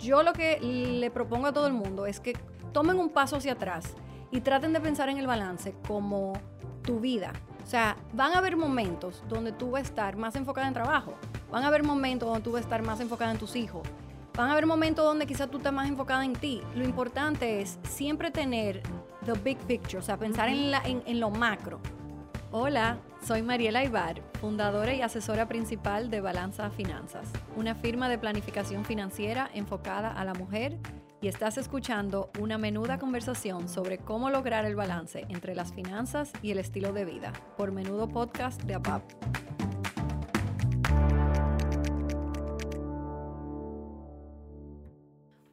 yo 0.00 0.22
lo 0.22 0.32
que 0.32 0.58
le 0.60 1.10
propongo 1.10 1.46
a 1.46 1.52
todo 1.52 1.66
el 1.66 1.72
mundo 1.72 2.06
es 2.06 2.20
que 2.20 2.34
tomen 2.72 2.98
un 2.98 3.10
paso 3.10 3.36
hacia 3.36 3.52
atrás 3.52 3.94
y 4.30 4.40
traten 4.40 4.72
de 4.72 4.80
pensar 4.80 5.08
en 5.08 5.18
el 5.18 5.26
balance 5.26 5.74
como 5.86 6.34
tu 6.82 7.00
vida. 7.00 7.32
O 7.62 7.66
sea, 7.66 7.96
van 8.14 8.32
a 8.32 8.38
haber 8.38 8.56
momentos 8.56 9.22
donde 9.28 9.52
tú 9.52 9.72
vas 9.72 9.82
a 9.82 9.84
estar 9.84 10.16
más 10.16 10.36
enfocada 10.36 10.68
en 10.68 10.74
trabajo, 10.74 11.14
van 11.50 11.64
a 11.64 11.66
haber 11.66 11.82
momentos 11.82 12.28
donde 12.28 12.42
tú 12.42 12.52
vas 12.52 12.60
a 12.60 12.64
estar 12.64 12.82
más 12.82 13.00
enfocada 13.00 13.30
en 13.30 13.38
tus 13.38 13.56
hijos, 13.56 13.86
van 14.34 14.48
a 14.48 14.52
haber 14.52 14.66
momentos 14.66 15.04
donde 15.04 15.26
quizás 15.26 15.50
tú 15.50 15.58
estás 15.58 15.72
más 15.72 15.88
enfocada 15.88 16.24
en 16.24 16.32
ti. 16.32 16.62
Lo 16.74 16.84
importante 16.84 17.60
es 17.60 17.78
siempre 17.82 18.30
tener 18.30 18.82
the 19.26 19.32
big 19.32 19.58
picture, 19.66 19.98
o 19.98 20.02
sea, 20.02 20.16
pensar 20.16 20.48
en, 20.48 20.70
la, 20.70 20.78
en, 20.84 21.02
en 21.04 21.20
lo 21.20 21.28
macro. 21.30 21.80
Hola, 22.50 22.96
soy 23.22 23.42
Mariela 23.42 23.84
Ibar, 23.84 24.22
fundadora 24.40 24.94
y 24.94 25.02
asesora 25.02 25.48
principal 25.48 26.08
de 26.08 26.22
Balanza 26.22 26.70
Finanzas, 26.70 27.28
una 27.56 27.74
firma 27.74 28.08
de 28.08 28.16
planificación 28.16 28.86
financiera 28.86 29.50
enfocada 29.52 30.10
a 30.10 30.24
la 30.24 30.32
mujer 30.32 30.78
y 31.20 31.28
estás 31.28 31.58
escuchando 31.58 32.30
una 32.40 32.56
menuda 32.56 32.98
conversación 32.98 33.68
sobre 33.68 33.98
cómo 33.98 34.30
lograr 34.30 34.64
el 34.64 34.76
balance 34.76 35.26
entre 35.28 35.54
las 35.54 35.74
finanzas 35.74 36.32
y 36.40 36.50
el 36.50 36.58
estilo 36.58 36.94
de 36.94 37.04
vida 37.04 37.34
por 37.58 37.70
Menudo 37.70 38.08
Podcast 38.08 38.62
de 38.62 38.76
APAP. 38.76 39.02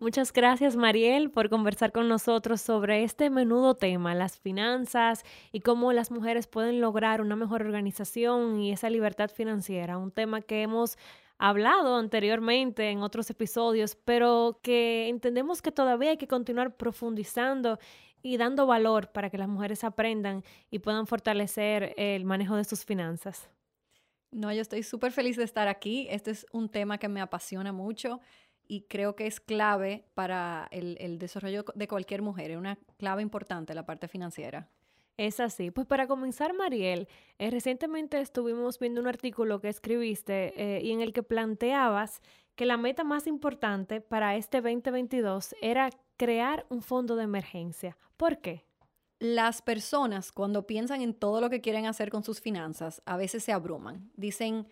Muchas 0.05 0.31
gracias 0.31 0.75
Mariel 0.75 1.31
por 1.31 1.49
conversar 1.49 1.91
con 1.91 2.07
nosotros 2.07 2.61
sobre 2.61 3.03
este 3.03 3.31
menudo 3.31 3.73
tema, 3.73 4.13
las 4.13 4.37
finanzas 4.37 5.23
y 5.51 5.61
cómo 5.61 5.93
las 5.93 6.11
mujeres 6.11 6.45
pueden 6.45 6.79
lograr 6.79 7.21
una 7.21 7.35
mejor 7.35 7.63
organización 7.63 8.59
y 8.59 8.71
esa 8.71 8.91
libertad 8.91 9.31
financiera, 9.31 9.97
un 9.97 10.11
tema 10.11 10.41
que 10.41 10.61
hemos 10.61 10.99
hablado 11.39 11.97
anteriormente 11.97 12.91
en 12.91 13.01
otros 13.01 13.31
episodios, 13.31 13.95
pero 13.95 14.59
que 14.61 15.07
entendemos 15.09 15.63
que 15.63 15.71
todavía 15.71 16.11
hay 16.11 16.17
que 16.17 16.27
continuar 16.27 16.77
profundizando 16.77 17.79
y 18.21 18.37
dando 18.37 18.67
valor 18.67 19.11
para 19.11 19.31
que 19.31 19.39
las 19.39 19.47
mujeres 19.47 19.83
aprendan 19.83 20.43
y 20.69 20.77
puedan 20.77 21.07
fortalecer 21.07 21.95
el 21.97 22.25
manejo 22.25 22.55
de 22.55 22.65
sus 22.65 22.85
finanzas. 22.85 23.49
No, 24.29 24.51
yo 24.53 24.61
estoy 24.61 24.83
súper 24.83 25.13
feliz 25.13 25.37
de 25.37 25.45
estar 25.45 25.67
aquí. 25.67 26.07
Este 26.11 26.29
es 26.29 26.45
un 26.51 26.67
tema 26.69 26.97
que 26.97 27.07
me 27.07 27.21
apasiona 27.21 27.71
mucho 27.71 28.19
y 28.67 28.81
creo 28.81 29.15
que 29.15 29.27
es 29.27 29.39
clave 29.39 30.05
para 30.13 30.67
el, 30.71 31.19
desarrollo 31.19 31.65
de 31.73 31.87
cualquier 31.87 32.21
mujer, 32.21 32.51
es 32.51 32.57
una 32.57 32.77
clave 32.97 33.21
importante 33.21 33.73
la 33.73 33.85
parte 33.85 34.07
financiera. 34.07 34.69
Es 35.17 35.39
así. 35.39 35.71
Pues 35.71 35.87
para 35.87 36.07
comenzar, 36.07 36.53
Mariel, 36.53 37.07
eh, 37.39 37.49
recientemente 37.49 38.19
estuvimos 38.19 38.79
viendo 38.79 38.99
un 38.99 39.07
artículo 39.07 39.61
que 39.61 39.69
escribiste 39.69 40.53
eh, 40.57 40.81
y 40.83 40.91
en 40.91 41.01
el 41.01 41.13
que 41.13 41.23
planteabas 41.23 42.21
que 42.55 42.65
la 42.65 42.77
meta 42.77 43.03
más 43.03 43.27
importante 43.27 44.01
para 44.01 44.35
este 44.35 44.61
2022 44.61 45.55
era 45.61 45.89
crear 46.17 46.65
un 46.69 46.81
fondo 46.81 47.15
de 47.15 47.23
emergencia. 47.23 47.97
¿Por 48.17 48.39
qué? 48.39 48.65
Las 49.19 49.61
personas 49.61 50.31
cuando 50.31 50.67
piensan 50.67 51.01
en 51.01 51.13
todo 51.13 51.39
lo 51.39 51.49
que 51.49 51.61
quieren 51.61 51.85
hacer 51.85 52.09
con 52.09 52.23
sus 52.23 52.41
finanzas, 52.41 53.01
a 53.05 53.15
veces 53.15 53.43
se 53.43 53.53
abruman. 53.53 54.11
Dicen, 54.15 54.67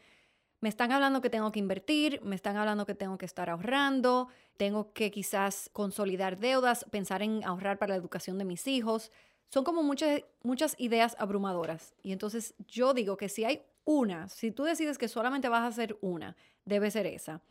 me 0.63 0.69
están 0.69 0.93
hablando 0.93 1.19
que 1.19 1.29
tengo 1.29 1.51
que 1.51 1.59
invertir, 1.59 2.21
me 2.23 2.37
están 2.37 2.55
hablando 2.55 2.85
que 2.85 2.95
tengo 2.95 3.17
que 3.17 3.25
estar 3.25 3.49
ahorrando, 3.49 4.29
tengo 4.55 4.93
que 4.93 5.11
quizás 5.11 5.69
consolidar 5.73 6.39
deudas, 6.39 6.85
pensar 6.89 7.21
en 7.21 7.43
ahorrar 7.43 7.77
para 7.77 7.89
la 7.89 7.97
educación 7.97 8.37
de 8.37 8.45
mis 8.45 8.65
hijos. 8.65 9.11
Son 9.49 9.65
como 9.65 9.83
muchas, 9.83 10.21
muchas 10.41 10.75
ideas 10.79 11.17
abrumadoras. 11.19 11.93
Y 12.01 12.13
entonces 12.13 12.53
yo 12.65 12.93
digo 12.93 13.17
que 13.17 13.27
si 13.27 13.43
hay 13.43 13.61
una, 13.83 14.29
si 14.29 14.51
tú 14.51 14.63
decides 14.63 14.97
que 14.97 15.09
solamente 15.09 15.49
vas 15.49 15.63
a 15.63 15.67
hacer 15.67 15.97
una, 15.99 16.37
debe 16.63 16.91
ser 16.91 17.07
esa. 17.07 17.41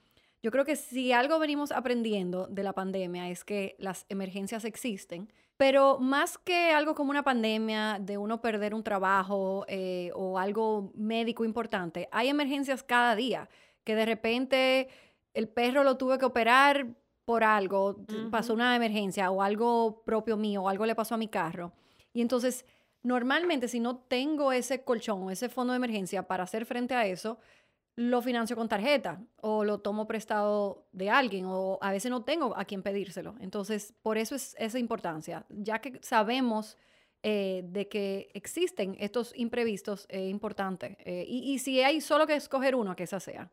Yo 0.42 0.50
creo 0.50 0.64
que 0.64 0.76
si 0.76 1.12
algo 1.12 1.38
venimos 1.38 1.70
aprendiendo 1.70 2.46
de 2.46 2.62
la 2.62 2.72
pandemia 2.72 3.28
es 3.28 3.44
que 3.44 3.76
las 3.78 4.06
emergencias 4.08 4.64
existen, 4.64 5.30
pero 5.62 6.00
más 6.00 6.38
que 6.38 6.72
algo 6.72 6.96
como 6.96 7.12
una 7.12 7.22
pandemia, 7.22 8.00
de 8.00 8.18
uno 8.18 8.40
perder 8.40 8.74
un 8.74 8.82
trabajo 8.82 9.64
eh, 9.68 10.10
o 10.12 10.36
algo 10.36 10.90
médico 10.96 11.44
importante, 11.44 12.08
hay 12.10 12.30
emergencias 12.30 12.82
cada 12.82 13.14
día, 13.14 13.48
que 13.84 13.94
de 13.94 14.04
repente 14.04 14.88
el 15.34 15.48
perro 15.48 15.84
lo 15.84 15.96
tuve 15.96 16.18
que 16.18 16.24
operar 16.24 16.88
por 17.24 17.44
algo, 17.44 18.04
pasó 18.32 18.54
una 18.54 18.74
emergencia 18.74 19.30
o 19.30 19.40
algo 19.40 20.02
propio 20.04 20.36
mío 20.36 20.64
o 20.64 20.68
algo 20.68 20.84
le 20.84 20.96
pasó 20.96 21.14
a 21.14 21.18
mi 21.18 21.28
carro. 21.28 21.72
Y 22.12 22.22
entonces, 22.22 22.66
normalmente 23.04 23.68
si 23.68 23.78
no 23.78 23.98
tengo 23.98 24.50
ese 24.50 24.82
colchón 24.82 25.22
o 25.22 25.30
ese 25.30 25.48
fondo 25.48 25.74
de 25.74 25.76
emergencia 25.76 26.26
para 26.26 26.42
hacer 26.42 26.66
frente 26.66 26.96
a 26.96 27.06
eso, 27.06 27.38
lo 27.94 28.22
financio 28.22 28.56
con 28.56 28.68
tarjeta 28.68 29.20
o 29.40 29.64
lo 29.64 29.80
tomo 29.80 30.06
prestado 30.06 30.86
de 30.92 31.10
alguien 31.10 31.44
o 31.46 31.78
a 31.82 31.92
veces 31.92 32.10
no 32.10 32.24
tengo 32.24 32.56
a 32.56 32.64
quién 32.64 32.82
pedírselo. 32.82 33.34
Entonces, 33.40 33.94
por 34.02 34.18
eso 34.18 34.34
es 34.34 34.56
esa 34.58 34.78
importancia, 34.78 35.44
ya 35.50 35.80
que 35.80 36.00
sabemos 36.02 36.78
eh, 37.24 37.62
de 37.66 37.88
que 37.88 38.30
existen 38.34 38.96
estos 38.98 39.32
imprevistos, 39.36 40.06
es 40.08 40.28
importante. 40.28 40.96
Eh, 41.04 41.24
y, 41.28 41.58
si 41.60 41.80
hay 41.80 42.00
solo 42.00 42.26
que 42.26 42.34
escoger 42.34 42.74
uno, 42.74 42.96
que 42.96 43.04
esa 43.04 43.20
sea. 43.20 43.48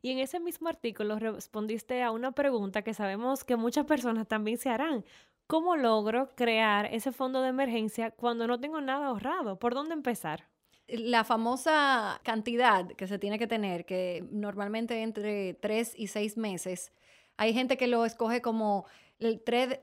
Y 0.00 0.10
en 0.10 0.18
ese 0.18 0.40
mismo 0.40 0.68
artículo 0.68 1.16
respondiste 1.20 2.02
a 2.02 2.10
una 2.10 2.32
pregunta 2.32 2.82
que 2.82 2.92
sabemos 2.92 3.44
que 3.44 3.54
muchas 3.54 3.86
personas 3.86 4.26
también 4.26 4.58
se 4.58 4.68
harán. 4.68 5.04
¿Cómo 5.46 5.76
logro 5.76 6.30
crear 6.34 6.86
ese 6.86 7.12
fondo 7.12 7.40
de 7.42 7.50
emergencia 7.50 8.10
cuando 8.10 8.48
no 8.48 8.58
tengo 8.58 8.80
nada 8.80 9.06
ahorrado? 9.06 9.60
¿Por 9.60 9.74
dónde 9.74 9.94
empezar? 9.94 10.48
La 10.92 11.24
famosa 11.24 12.20
cantidad 12.22 12.86
que 12.92 13.06
se 13.06 13.18
tiene 13.18 13.38
que 13.38 13.46
tener, 13.46 13.84
que 13.84 14.24
normalmente 14.30 15.02
entre 15.02 15.54
tres 15.54 15.94
y 15.96 16.08
seis 16.08 16.36
meses, 16.36 16.92
hay 17.36 17.54
gente 17.54 17.76
que 17.76 17.86
lo 17.86 18.04
escoge 18.04 18.42
como 18.42 18.86
el 19.18 19.42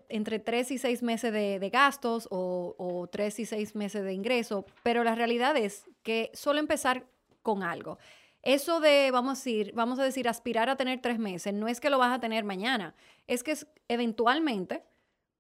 entre 0.09 0.39
tres 0.39 0.71
y 0.71 0.77
seis 0.77 1.01
meses 1.01 1.31
de, 1.31 1.69
gastos 1.71 2.27
o, 2.29 2.75
o 2.77 3.07
tres 3.07 3.39
y 3.39 3.45
seis 3.45 3.75
meses 3.75 4.03
de 4.03 4.13
ingreso, 4.13 4.65
pero 4.83 5.03
la 5.03 5.15
realidad 5.15 5.55
es 5.57 5.85
que 6.03 6.29
solo 6.33 6.59
empezar 6.59 7.05
con 7.41 7.63
algo. 7.63 7.97
Eso 8.41 8.79
de, 8.79 9.11
vamos 9.11 9.31
a 9.31 9.41
decir, 9.41 9.73
vamos 9.75 9.99
a 9.99 10.03
decir, 10.03 10.27
aspirar 10.27 10.69
a 10.69 10.77
tener 10.77 11.01
tres 11.01 11.19
meses, 11.19 11.53
no 11.53 11.67
es 11.67 11.79
que 11.79 11.89
lo 11.89 11.97
vas 11.97 12.15
a 12.15 12.19
tener 12.19 12.43
mañana, 12.43 12.95
es 13.27 13.43
que 13.43 13.51
es 13.51 13.67
eventualmente 13.87 14.83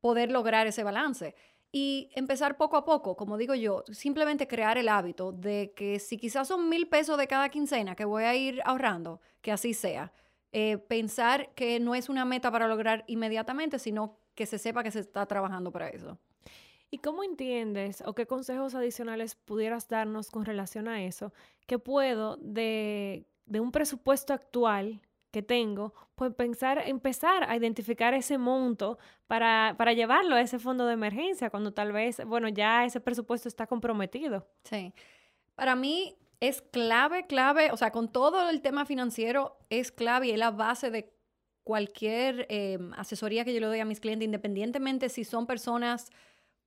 poder 0.01 0.31
lograr 0.31 0.67
ese 0.67 0.83
balance 0.83 1.35
y 1.71 2.09
empezar 2.13 2.57
poco 2.57 2.77
a 2.77 2.85
poco, 2.85 3.15
como 3.15 3.37
digo 3.37 3.53
yo, 3.53 3.83
simplemente 3.91 4.47
crear 4.47 4.77
el 4.77 4.89
hábito 4.89 5.31
de 5.31 5.73
que 5.75 5.99
si 5.99 6.17
quizás 6.17 6.47
son 6.47 6.67
mil 6.67 6.87
pesos 6.87 7.17
de 7.17 7.27
cada 7.27 7.49
quincena 7.49 7.95
que 7.95 8.05
voy 8.05 8.23
a 8.23 8.35
ir 8.35 8.61
ahorrando, 8.65 9.21
que 9.41 9.51
así 9.51 9.73
sea. 9.73 10.11
Eh, 10.51 10.79
pensar 10.79 11.53
que 11.53 11.79
no 11.79 11.93
es 11.93 12.09
una 12.09 12.25
meta 12.25 12.51
para 12.51 12.67
lograr 12.67 13.03
inmediatamente, 13.05 13.77
sino 13.77 14.17
que 14.33 14.47
se 14.47 14.57
sepa 14.57 14.83
que 14.83 14.89
se 14.89 14.99
está 14.99 15.27
trabajando 15.27 15.71
para 15.71 15.89
eso. 15.89 16.17
¿Y 16.89 16.97
cómo 16.97 17.23
entiendes 17.23 18.01
o 18.03 18.15
qué 18.15 18.25
consejos 18.25 18.73
adicionales 18.73 19.35
pudieras 19.35 19.87
darnos 19.87 20.31
con 20.31 20.45
relación 20.45 20.87
a 20.87 21.03
eso? 21.03 21.33
Que 21.67 21.77
puedo 21.77 22.37
de, 22.37 23.27
de 23.45 23.59
un 23.59 23.71
presupuesto 23.71 24.33
actual 24.33 25.01
que 25.31 25.43
tengo, 25.43 25.93
pues 26.15 26.33
pensar, 26.33 26.81
empezar 26.87 27.49
a 27.49 27.55
identificar 27.55 28.13
ese 28.13 28.37
monto 28.37 28.97
para, 29.27 29.75
para 29.77 29.93
llevarlo 29.93 30.35
a 30.35 30.41
ese 30.41 30.59
fondo 30.59 30.85
de 30.85 30.93
emergencia, 30.93 31.49
cuando 31.49 31.71
tal 31.71 31.91
vez, 31.91 32.23
bueno, 32.25 32.49
ya 32.49 32.85
ese 32.85 32.99
presupuesto 32.99 33.47
está 33.47 33.67
comprometido. 33.67 34.47
Sí. 34.63 34.93
Para 35.55 35.75
mí 35.75 36.15
es 36.39 36.61
clave, 36.61 37.25
clave, 37.27 37.71
o 37.71 37.77
sea, 37.77 37.91
con 37.91 38.11
todo 38.11 38.49
el 38.49 38.61
tema 38.61 38.85
financiero 38.85 39.57
es 39.69 39.91
clave 39.91 40.27
y 40.27 40.31
es 40.31 40.39
la 40.39 40.51
base 40.51 40.89
de 40.89 41.13
cualquier 41.63 42.47
em, 42.49 42.93
asesoría 42.93 43.45
que 43.45 43.53
yo 43.53 43.59
le 43.59 43.67
doy 43.67 43.79
a 43.79 43.85
mis 43.85 43.99
clientes, 43.99 44.25
independientemente 44.25 45.09
si 45.09 45.23
son 45.23 45.45
personas 45.45 46.09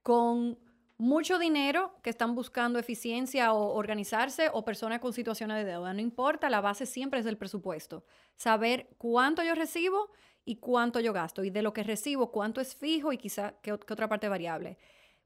con 0.02 0.58
mucho 1.02 1.40
dinero 1.40 1.96
que 2.00 2.10
están 2.10 2.36
buscando 2.36 2.78
eficiencia 2.78 3.52
o 3.54 3.74
organizarse 3.74 4.50
o 4.52 4.64
personas 4.64 5.00
con 5.00 5.12
situaciones 5.12 5.56
de 5.56 5.64
deuda. 5.64 5.92
No 5.92 6.00
importa, 6.00 6.48
la 6.48 6.60
base 6.60 6.86
siempre 6.86 7.18
es 7.18 7.26
el 7.26 7.36
presupuesto. 7.36 8.04
Saber 8.36 8.88
cuánto 8.98 9.42
yo 9.42 9.56
recibo 9.56 10.12
y 10.44 10.60
cuánto 10.60 11.00
yo 11.00 11.12
gasto. 11.12 11.42
Y 11.42 11.50
de 11.50 11.62
lo 11.62 11.72
que 11.72 11.82
recibo, 11.82 12.30
cuánto 12.30 12.60
es 12.60 12.76
fijo 12.76 13.12
y 13.12 13.18
quizá 13.18 13.56
qué, 13.62 13.72
otra 13.72 14.08
parte 14.08 14.28
variable. 14.28 14.78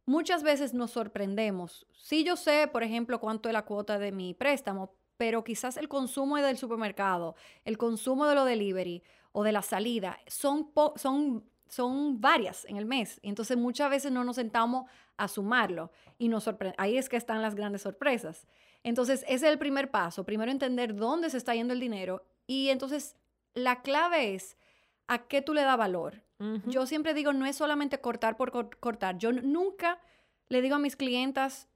Muchas 0.06 0.42
veces 0.42 0.72
nos 0.72 0.92
sorprendemos. 0.92 1.86
Si 1.92 2.24
yo 2.24 2.36
sé, 2.36 2.68
por 2.72 2.82
ejemplo, 2.82 3.20
cuánto 3.20 3.50
es 3.50 3.52
la 3.52 3.66
cuota 3.66 3.98
de 3.98 4.12
mi 4.12 4.32
préstamo, 4.32 4.94
pero 5.18 5.44
quizás 5.44 5.76
el 5.76 5.90
consumo 5.90 6.38
del 6.38 6.56
supermercado, 6.56 7.36
el 7.66 7.76
consumo 7.76 8.24
de 8.24 8.34
lo 8.34 8.46
delivery 8.46 9.02
o 9.32 9.44
de 9.44 9.52
la 9.52 9.60
salida 9.60 10.18
son, 10.26 10.72
son 10.96 11.44
son 11.68 12.20
varias 12.20 12.64
en 12.66 12.76
el 12.76 12.86
mes. 12.86 13.20
Entonces 13.22 13.56
muchas 13.56 13.90
veces 13.90 14.12
no 14.12 14.24
nos 14.24 14.36
sentamos 14.36 14.90
a 15.16 15.28
sumarlo 15.28 15.90
y 16.18 16.28
nos 16.28 16.44
sorprende. 16.44 16.76
Ahí 16.78 16.98
es 16.98 17.08
que 17.08 17.16
están 17.16 17.42
las 17.42 17.54
grandes 17.54 17.82
sorpresas. 17.82 18.46
Entonces 18.82 19.22
ese 19.22 19.46
es 19.46 19.52
el 19.52 19.58
primer 19.58 19.90
paso. 19.90 20.24
Primero 20.24 20.50
entender 20.50 20.94
dónde 20.94 21.30
se 21.30 21.38
está 21.38 21.54
yendo 21.54 21.72
el 21.72 21.80
dinero 21.80 22.24
y 22.46 22.68
entonces 22.68 23.16
la 23.54 23.82
clave 23.82 24.34
es 24.34 24.56
a 25.08 25.26
qué 25.26 25.42
tú 25.42 25.54
le 25.54 25.62
das 25.62 25.78
valor. 25.78 26.22
Yo 26.66 26.84
siempre 26.84 27.14
digo, 27.14 27.32
no 27.32 27.46
es 27.46 27.56
solamente 27.56 27.98
cortar 27.98 28.36
por 28.36 28.78
cortar. 28.78 29.16
Yo 29.16 29.32
nunca 29.32 29.98
le 30.50 30.60
digo 30.60 30.76
a 30.76 30.78
mis 30.78 30.94
clientas, 30.94 31.66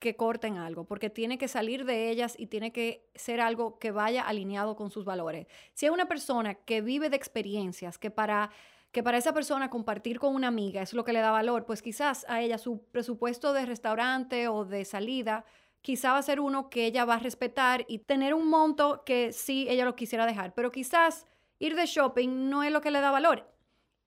que 0.00 0.16
corten 0.16 0.56
algo, 0.56 0.84
porque 0.84 1.10
tiene 1.10 1.36
que 1.36 1.46
salir 1.46 1.84
de 1.84 2.10
ellas 2.10 2.34
y 2.36 2.46
tiene 2.46 2.72
que 2.72 3.06
ser 3.14 3.40
algo 3.40 3.78
que 3.78 3.90
vaya 3.90 4.22
alineado 4.22 4.74
con 4.74 4.90
sus 4.90 5.04
valores. 5.04 5.46
Si 5.74 5.86
es 5.86 5.92
una 5.92 6.08
persona 6.08 6.54
que 6.54 6.80
vive 6.80 7.10
de 7.10 7.16
experiencias, 7.16 7.98
que 7.98 8.10
para 8.10 8.50
que 8.92 9.02
para 9.02 9.18
esa 9.18 9.32
persona 9.32 9.70
compartir 9.70 10.18
con 10.18 10.34
una 10.34 10.48
amiga 10.48 10.82
es 10.82 10.92
lo 10.94 11.04
que 11.04 11.12
le 11.12 11.20
da 11.20 11.30
valor, 11.30 11.64
pues 11.64 11.82
quizás 11.82 12.26
a 12.28 12.40
ella 12.40 12.58
su 12.58 12.82
presupuesto 12.86 13.52
de 13.52 13.66
restaurante 13.66 14.48
o 14.48 14.64
de 14.64 14.84
salida 14.84 15.44
quizá 15.82 16.12
va 16.12 16.18
a 16.18 16.22
ser 16.22 16.40
uno 16.40 16.70
que 16.70 16.86
ella 16.86 17.04
va 17.04 17.14
a 17.14 17.18
respetar 17.18 17.84
y 17.88 18.00
tener 18.00 18.34
un 18.34 18.48
monto 18.48 19.02
que 19.04 19.32
sí 19.32 19.66
ella 19.68 19.84
lo 19.84 19.96
quisiera 19.96 20.26
dejar, 20.26 20.54
pero 20.54 20.70
quizás 20.70 21.26
ir 21.58 21.76
de 21.76 21.86
shopping 21.86 22.48
no 22.48 22.62
es 22.62 22.72
lo 22.72 22.80
que 22.80 22.90
le 22.90 23.00
da 23.00 23.10
valor. 23.10 23.46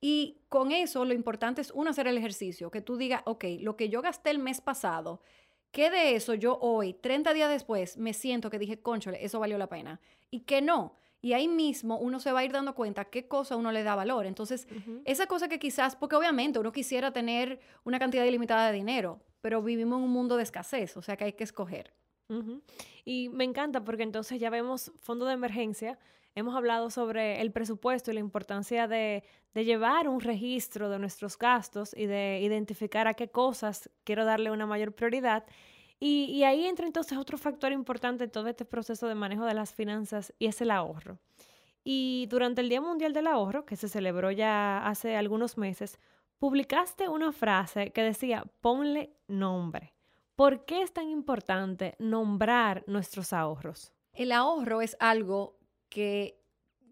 Y 0.00 0.42
con 0.48 0.70
eso 0.70 1.04
lo 1.04 1.14
importante 1.14 1.62
es 1.62 1.70
uno 1.70 1.90
hacer 1.90 2.06
el 2.06 2.18
ejercicio, 2.18 2.70
que 2.70 2.82
tú 2.82 2.96
digas, 2.96 3.22
ok, 3.24 3.44
lo 3.60 3.76
que 3.76 3.88
yo 3.88 4.02
gasté 4.02 4.30
el 4.30 4.38
mes 4.38 4.60
pasado, 4.60 5.22
¿qué 5.70 5.90
de 5.90 6.14
eso 6.14 6.34
yo 6.34 6.58
hoy, 6.60 6.92
30 6.92 7.32
días 7.32 7.48
después, 7.48 7.96
me 7.96 8.12
siento 8.12 8.50
que 8.50 8.58
dije, 8.58 8.80
conchole, 8.80 9.24
eso 9.24 9.40
valió 9.40 9.56
la 9.56 9.68
pena? 9.68 10.00
Y 10.30 10.40
que 10.40 10.60
no. 10.60 10.96
Y 11.24 11.32
ahí 11.32 11.48
mismo 11.48 11.96
uno 11.96 12.20
se 12.20 12.32
va 12.32 12.40
a 12.40 12.44
ir 12.44 12.52
dando 12.52 12.74
cuenta 12.74 13.06
qué 13.06 13.26
cosa 13.26 13.56
uno 13.56 13.72
le 13.72 13.82
da 13.82 13.94
valor. 13.94 14.26
Entonces, 14.26 14.68
esa 15.06 15.26
cosa 15.26 15.48
que 15.48 15.58
quizás, 15.58 15.96
porque 15.96 16.16
obviamente 16.16 16.58
uno 16.58 16.70
quisiera 16.70 17.14
tener 17.14 17.60
una 17.82 17.98
cantidad 17.98 18.26
ilimitada 18.26 18.66
de 18.66 18.74
dinero, 18.74 19.22
pero 19.40 19.62
vivimos 19.62 20.00
en 20.00 20.04
un 20.04 20.10
mundo 20.10 20.36
de 20.36 20.42
escasez, 20.42 20.98
o 20.98 21.00
sea 21.00 21.16
que 21.16 21.24
hay 21.24 21.32
que 21.32 21.44
escoger. 21.44 21.94
Y 23.06 23.30
me 23.30 23.44
encanta 23.44 23.82
porque 23.82 24.02
entonces 24.02 24.38
ya 24.38 24.50
vemos 24.50 24.92
fondo 25.00 25.24
de 25.24 25.32
emergencia, 25.32 25.98
hemos 26.34 26.54
hablado 26.54 26.90
sobre 26.90 27.40
el 27.40 27.52
presupuesto 27.52 28.10
y 28.10 28.14
la 28.14 28.20
importancia 28.20 28.86
de, 28.86 29.24
de, 29.54 29.64
llevar 29.64 30.08
un 30.08 30.20
registro 30.20 30.90
de 30.90 30.98
nuestros 30.98 31.38
gastos 31.38 31.94
y 31.96 32.04
de 32.04 32.40
identificar 32.42 33.08
a 33.08 33.14
qué 33.14 33.28
cosas 33.28 33.88
quiero 34.04 34.26
darle 34.26 34.50
una 34.50 34.66
mayor 34.66 34.92
prioridad. 34.92 35.46
Y, 36.00 36.42
ahí 36.42 36.66
entra 36.66 36.86
entonces 36.86 37.16
otro 37.16 37.38
factor 37.38 37.72
importante 37.72 38.24
en 38.24 38.30
todo 38.30 38.48
este 38.48 38.64
proceso 38.64 39.06
de 39.08 39.14
manejo 39.14 39.44
de 39.44 39.54
las 39.54 39.72
finanzas 39.72 40.34
y 40.38 40.46
es 40.46 40.60
el 40.60 40.70
ahorro. 40.70 41.18
Y 41.82 42.26
durante 42.30 42.60
el 42.60 42.68
Día 42.68 42.80
Mundial 42.80 43.12
del 43.12 43.26
Ahorro, 43.26 43.66
que 43.66 43.76
se 43.76 43.88
celebró 43.88 44.30
ya 44.30 44.86
hace 44.86 45.16
algunos 45.16 45.58
meses, 45.58 45.98
publicaste 46.38 47.08
una 47.08 47.32
frase 47.32 47.90
que 47.92 48.02
decía, 48.02 48.44
ponle 48.60 49.14
nombre. 49.28 49.94
¿Por 50.34 50.64
qué 50.64 50.82
es 50.82 50.92
tan 50.92 51.08
importante 51.08 51.94
nombrar 51.98 52.84
nuestros 52.86 53.32
ahorros? 53.32 53.92
El 54.12 54.32
ahorro 54.32 54.82
es 54.82 54.96
algo 54.98 55.58
que 55.88 56.40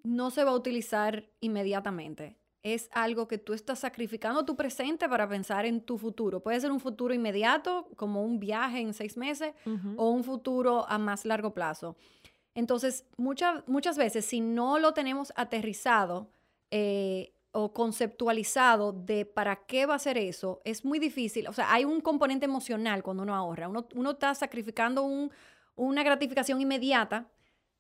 no 0.05 0.31
se 0.31 0.45
va 0.45 0.53
a 0.53 0.57
utilizar 0.57 1.29
inmediatamente 1.41 2.37
es 2.63 2.89
algo 2.93 3.27
que 3.27 3.39
tú 3.39 3.55
estás 3.55 3.81
sacrificando 3.81 4.45
tu 4.45 4.55
presente 4.55 5.09
para 5.09 5.29
pensar 5.29 5.67
en 5.67 5.81
tu 5.81 5.99
futuro. 5.99 6.41
Puede 6.41 6.61
ser 6.61 6.71
un 6.71 6.79
futuro 6.79 7.13
inmediato, 7.13 7.89
como 7.97 8.23
un 8.23 8.39
viaje 8.39 8.79
en 8.81 8.95
seis 8.95 9.17
meses, 9.17 9.53
o 9.97 10.11
un 10.11 10.23
futuro 10.23 10.89
a 10.89 10.99
más 10.99 11.25
largo 11.25 11.53
plazo. 11.53 11.97
Entonces, 12.55 13.05
muchas 13.17 13.67
muchas 13.67 13.97
veces, 13.97 14.25
si 14.25 14.41
no 14.41 14.79
lo 14.79 14.93
tenemos 14.93 15.33
aterrizado 15.37 16.31
eh, 16.71 17.33
o 17.51 17.73
conceptualizado 17.73 18.93
de 18.93 19.27
para 19.27 19.57
qué 19.67 19.87
va 19.87 19.97
a 19.97 19.99
ser 19.99 20.17
eso, 20.17 20.61
es 20.65 20.85
muy 20.85 20.99
difícil. 20.99 21.49
O 21.49 21.53
sea, 21.53 21.73
hay 21.73 21.85
un 21.85 22.01
componente 22.01 22.45
emocional 22.45 23.03
cuando 23.03 23.25
uno 23.25 23.35
ahorra. 23.35 23.69
Uno, 23.69 23.89
uno 23.95 24.11
está 24.13 24.35
sacrificando 24.35 25.09
una 25.75 26.03
gratificación 26.05 26.61
inmediata 26.61 27.27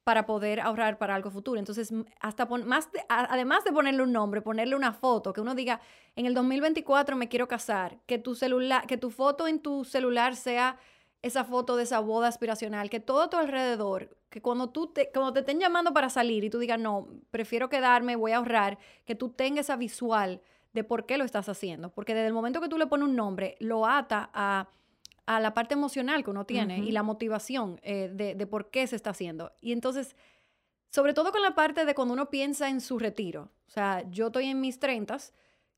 para 0.04 0.26
poder 0.26 0.60
ahorrar 0.60 0.98
para 0.98 1.14
algo 1.14 1.30
futuro. 1.30 1.58
Entonces, 1.58 1.92
hasta 2.20 2.46
más 2.46 2.88
además 3.08 3.64
de 3.64 3.72
ponerle 3.72 4.02
un 4.02 4.12
nombre, 4.12 4.42
ponerle 4.42 4.74
una 4.74 4.92
foto, 4.92 5.32
que 5.32 5.40
uno 5.40 5.54
diga, 5.54 5.80
en 6.16 6.26
el 6.26 6.34
2024 6.34 7.16
me 7.16 7.28
quiero 7.28 7.48
casar, 7.48 7.98
que 8.06 8.18
tu 8.18 8.34
celular, 8.34 8.86
que 8.86 8.96
tu 8.96 9.10
foto 9.10 9.46
en 9.46 9.60
tu 9.60 9.84
celular 9.84 10.34
sea 10.34 10.78
esa 11.22 11.44
foto 11.44 11.76
de 11.76 11.84
esa 11.84 12.00
boda 12.00 12.26
aspiracional, 12.28 12.90
que 12.90 12.98
todo 12.98 13.22
a 13.22 13.30
tu 13.30 13.36
alrededor, 13.36 14.16
que 14.28 14.42
cuando 14.42 14.70
tú 14.70 14.88
te, 14.88 15.10
cuando 15.12 15.32
te 15.32 15.40
estén 15.40 15.60
llamando 15.60 15.92
para 15.92 16.10
salir 16.10 16.42
y 16.42 16.50
tú 16.50 16.58
digas, 16.58 16.80
no, 16.80 17.08
prefiero 17.30 17.68
quedarme, 17.68 18.16
voy 18.16 18.32
a 18.32 18.38
ahorrar, 18.38 18.78
que 19.04 19.14
tú 19.14 19.28
tengas 19.28 19.66
esa 19.66 19.76
visual 19.76 20.40
de 20.72 20.82
por 20.82 21.06
qué 21.06 21.18
lo 21.18 21.24
estás 21.24 21.48
haciendo. 21.48 21.90
Porque 21.90 22.14
desde 22.14 22.26
el 22.26 22.32
momento 22.32 22.60
que 22.60 22.68
tú 22.68 22.76
le 22.76 22.86
pones 22.88 23.08
un 23.08 23.14
nombre, 23.14 23.56
lo 23.60 23.86
ata 23.86 24.30
a 24.34 24.68
a 25.26 25.40
la 25.40 25.54
parte 25.54 25.74
emocional 25.74 26.24
que 26.24 26.30
uno 26.30 26.46
tiene 26.46 26.78
y 26.78 26.90
la 26.90 27.02
motivación 27.02 27.80
eh, 27.82 28.10
de, 28.12 28.46
por 28.46 28.70
qué 28.70 28.86
se 28.86 28.96
está 28.96 29.10
haciendo. 29.10 29.52
Y 29.60 29.72
entonces, 29.72 30.16
sobre 30.90 31.14
todo 31.14 31.32
con 31.32 31.42
la 31.42 31.54
parte 31.54 31.84
de 31.84 31.94
cuando 31.94 32.14
uno 32.14 32.28
piensa 32.30 32.68
en 32.68 32.80
su 32.80 32.98
retiro. 32.98 33.50
O 33.66 33.70
sea, 33.70 34.04
yo 34.10 34.26
estoy 34.26 34.46
en 34.46 34.60
mis 34.60 34.78
30, 34.78 35.16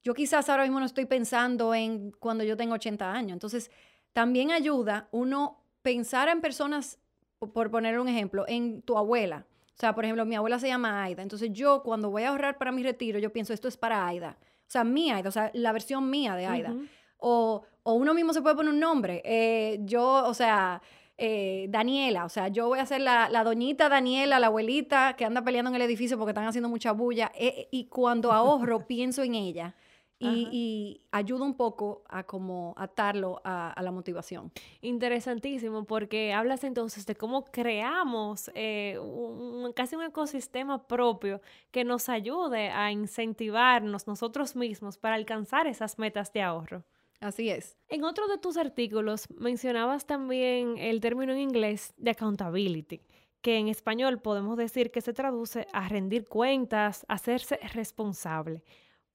yo 0.03 0.15
quizás 0.15 0.49
ahora 0.49 0.65
mismo 0.65 0.81
no 0.81 0.87
estoy 0.87 1.07
pensando 1.07 1.75
en 1.75 2.11
cuando 2.13 2.45
yo 2.45 2.57
tengo 2.57 2.75
80 2.75 3.13
años. 3.13 3.33
Entonces, 3.33 3.71
también 4.13 4.51
ayuda 4.51 5.09
uno 5.11 5.63
pensar 5.83 6.29
en 6.29 6.41
personas, 6.41 6.99
por 7.39 7.71
poner 7.71 7.99
un 7.99 8.09
ejemplo, 8.09 8.45
en 8.49 8.83
tu 8.83 8.97
abuela. 8.97 9.47
O 9.77 9.77
sea, 9.77 9.95
por 9.95 10.05
ejemplo, 10.05 10.25
mi 10.25 10.37
abuela 10.37 10.59
se 10.59 10.69
llama 10.69 11.03
Aida. 11.03 11.23
Entonces, 11.23 11.51
yo 11.53 11.83
cuando 11.83 12.11
voy 12.11 12.23
a 12.23 12.31
ahorrar 12.31 12.59
para 12.59 12.73
mi 12.73 12.83
retiro, 12.83 13.19
yo 13.19 13.33
pienso, 13.33 13.53
esto 13.53 13.69
es 13.69 13.77
para 13.77 14.07
Aida. 14.07 14.39
O 14.41 14.71
sea, 14.71 14.85
mi 14.85 15.11
Aida, 15.11 15.29
o 15.29 15.33
sea, 15.33 15.51
la 15.53 15.73
versión 15.73 16.09
mía 16.09 16.37
de 16.37 16.47
Aida. 16.47 16.75
O 17.19 17.65
o 17.85 17.95
uno 17.95 18.15
mismo 18.15 18.33
se 18.33 18.43
puede 18.43 18.57
poner 18.57 18.73
un 18.73 18.81
nombre. 18.81 19.23
Eh, 19.25 19.79
yo, 19.83 20.25
o 20.27 20.35
sea, 20.35 20.81
eh, 21.19 21.67
Daniela, 21.69 22.25
o 22.25 22.29
sea, 22.31 22.49
yo 22.49 22.69
voy 22.69 22.79
a 22.79 22.87
ser 22.87 23.03
la, 23.03 23.29
doñita 23.45 23.89
Daniela, 23.91 24.41
la 24.41 24.47
abuelita 24.47 25.15
que 25.17 25.27
anda 25.27 25.45
peleando 25.45 25.69
en 25.69 25.77
el 25.77 25.83
edificio 25.83 26.17
porque 26.19 26.31
están 26.31 26.47
haciendo 26.47 26.71
mucha 26.71 26.93
bulla. 26.93 27.31
Eh, 27.35 27.69
y 27.71 27.85
cuando 27.87 28.33
ahorro, 28.33 28.87
pienso 28.89 29.23
en 29.23 29.35
ella. 29.37 29.77
Y, 30.19 31.03
ayuda 31.13 31.45
un 31.45 31.55
poco 31.55 32.03
a 32.09 32.23
como 32.23 32.73
atarlo 32.79 33.43
a, 33.45 33.79
la 33.83 33.91
motivación. 33.91 34.51
Interesantísimo, 34.81 35.85
porque 35.85 36.33
hablas 36.33 36.65
entonces 36.65 37.05
de 37.05 37.15
cómo 37.15 37.45
creamos 37.45 38.51
casi 39.75 39.97
un 39.97 40.03
ecosistema 40.03 40.87
propio 40.87 41.43
que 41.71 41.85
nos 41.85 42.09
ayude 42.09 42.71
a 42.71 42.91
incentivarnos 42.91 44.07
nosotros 44.07 44.57
mismos 44.57 44.97
para 44.97 45.17
alcanzar 45.17 45.67
esas 45.67 45.99
metas 45.99 46.33
de 46.33 46.41
ahorro. 46.41 46.85
Así 47.25 47.49
es. 47.49 47.79
En 47.89 48.05
otro 48.05 48.29
de 48.29 48.37
tus 48.37 48.59
artículos 48.59 49.31
mencionabas 49.31 50.05
también 50.05 50.77
el 50.77 51.01
término 51.01 51.33
en 51.33 51.39
inglés 51.39 51.95
de 51.97 52.11
accountability, 52.11 53.01
que 53.41 53.57
en 53.57 53.69
español 53.69 54.21
podemos 54.21 54.59
decir 54.59 54.91
que 54.91 55.01
se 55.01 55.15
traduce 55.15 55.67
a 55.73 55.89
rendir 55.89 56.29
cuentas, 56.29 57.07
hacerse 57.09 57.59
responsable. 57.73 58.63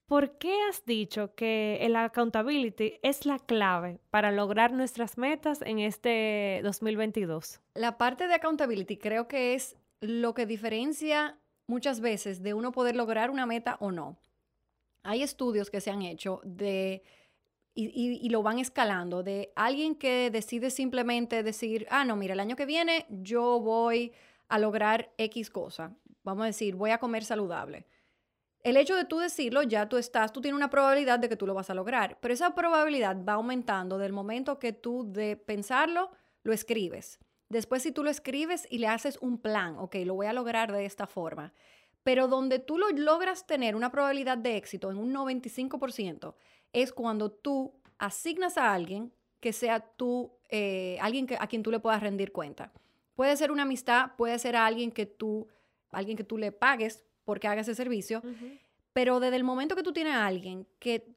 ¿Por 0.06 0.38
qué 0.38 0.52
has 0.68 0.84
dicho 0.84 1.36
que 1.36 1.78
el 1.82 1.94
accountability 1.94 2.94
es 3.02 3.26
la 3.26 3.38
clave 3.38 4.00
para 4.10 4.32
lograr 4.32 4.72
nuestras 4.72 5.16
metas 5.16 5.62
en 5.62 5.78
este 5.78 6.62
2022? 6.64 7.60
La 7.74 7.96
parte 7.96 8.26
de 8.26 8.34
accountability 8.34 8.96
creo 8.96 9.28
que 9.28 9.54
es 9.54 9.76
lo 10.00 10.34
que 10.34 10.46
diferencia 10.46 11.38
muchas 11.68 12.00
veces 12.00 12.42
de 12.42 12.54
uno 12.54 12.72
poder 12.72 12.96
lograr 12.96 13.30
una 13.30 13.46
meta 13.46 13.76
o 13.78 13.92
no. 13.92 14.16
Hay 15.04 15.22
estudios 15.22 15.70
que 15.70 15.80
se 15.80 15.92
han 15.92 16.02
hecho 16.02 16.40
de 16.42 17.04
y, 17.88 18.28
lo 18.28 18.42
van 18.42 18.58
escalando 18.58 19.22
de 19.22 19.52
alguien 19.56 19.94
que 19.94 20.30
decide 20.30 20.70
simplemente 20.70 21.42
decir, 21.42 21.86
ah, 21.90 22.04
no, 22.04 22.16
mira, 22.16 22.34
el 22.34 22.40
año 22.40 22.56
que 22.56 22.66
viene 22.66 23.06
yo 23.08 23.60
voy 23.60 24.12
a 24.48 24.58
lograr 24.58 25.12
X 25.18 25.50
cosa. 25.50 25.96
Vamos 26.22 26.42
a 26.42 26.46
decir, 26.46 26.74
voy 26.74 26.90
a 26.90 26.98
comer 26.98 27.24
saludable. 27.24 27.86
El 28.62 28.76
hecho 28.76 28.94
de 28.94 29.04
tú 29.04 29.18
decirlo, 29.18 29.62
ya 29.62 29.88
tú 29.88 29.96
estás, 29.96 30.32
tú 30.32 30.40
tienes 30.40 30.56
una 30.56 30.68
probabilidad 30.68 31.18
de 31.18 31.28
que 31.28 31.36
tú 31.36 31.46
lo 31.46 31.54
vas 31.54 31.70
a 31.70 31.74
lograr, 31.74 32.18
pero 32.20 32.34
esa 32.34 32.54
probabilidad 32.54 33.16
va 33.26 33.34
aumentando 33.34 33.96
del 33.96 34.12
momento 34.12 34.58
que 34.58 34.74
tú 34.74 35.10
de 35.10 35.36
pensarlo, 35.36 36.10
lo 36.42 36.52
escribes. 36.52 37.18
Después 37.48 37.82
si 37.82 37.90
tú 37.90 38.04
lo 38.04 38.10
escribes 38.10 38.66
y 38.70 38.78
le 38.78 38.88
haces 38.88 39.18
un 39.22 39.38
plan, 39.38 39.76
ok, 39.78 39.96
lo 40.04 40.14
voy 40.14 40.26
a 40.26 40.32
lograr 40.32 40.72
de 40.72 40.84
esta 40.84 41.06
forma. 41.06 41.52
Pero 42.02 42.28
donde 42.28 42.58
tú 42.58 42.78
lo 42.78 42.90
logras 42.90 43.46
tener 43.46 43.76
una 43.76 43.90
probabilidad 43.90 44.38
de 44.38 44.56
éxito 44.56 44.90
en 44.90 44.98
un 44.98 45.12
95%, 45.12 46.34
es 46.72 46.92
cuando 46.92 47.30
tú 47.30 47.74
asignas 47.98 48.56
a 48.58 48.72
alguien 48.72 49.12
que 49.40 49.52
sea 49.52 49.80
tú, 49.80 50.32
eh, 50.48 50.98
alguien 51.00 51.26
que, 51.26 51.36
a 51.38 51.46
quien 51.46 51.62
tú 51.62 51.70
le 51.70 51.80
puedas 51.80 52.02
rendir 52.02 52.32
cuenta. 52.32 52.72
Puede 53.14 53.36
ser 53.36 53.50
una 53.50 53.62
amistad, 53.62 54.12
puede 54.16 54.38
ser 54.38 54.56
alguien 54.56 54.92
que 54.92 55.06
tú, 55.06 55.48
alguien 55.90 56.16
que 56.16 56.24
tú 56.24 56.38
le 56.38 56.52
pagues 56.52 57.04
porque 57.24 57.48
haga 57.48 57.62
ese 57.62 57.74
servicio, 57.74 58.22
pero 58.92 59.20
desde 59.20 59.36
el 59.36 59.44
momento 59.44 59.76
que 59.76 59.82
tú 59.82 59.92
tienes 59.92 60.14
a 60.14 60.26
alguien 60.26 60.66
que, 60.78 61.14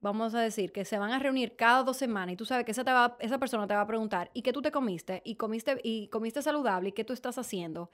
vamos 0.00 0.34
a 0.34 0.40
decir, 0.40 0.72
que 0.72 0.84
se 0.84 0.98
van 0.98 1.12
a 1.12 1.18
reunir 1.18 1.56
cada 1.56 1.82
dos 1.82 1.96
semanas 1.96 2.32
y 2.32 2.36
tú 2.36 2.44
sabes 2.44 2.64
que 2.64 2.72
esa, 2.72 2.84
te 2.84 2.92
va, 2.92 3.16
esa 3.20 3.38
persona 3.38 3.66
te 3.66 3.74
va 3.74 3.82
a 3.82 3.86
preguntar, 3.86 4.30
¿y 4.34 4.42
qué 4.42 4.52
tú 4.52 4.62
te 4.62 4.72
comiste? 4.72 5.22
¿Y 5.24 5.36
comiste, 5.36 5.78
y 5.82 6.08
comiste 6.08 6.42
saludable? 6.42 6.90
¿Y 6.90 6.92
qué 6.92 7.04
tú 7.04 7.12
estás 7.12 7.38
haciendo? 7.38 7.90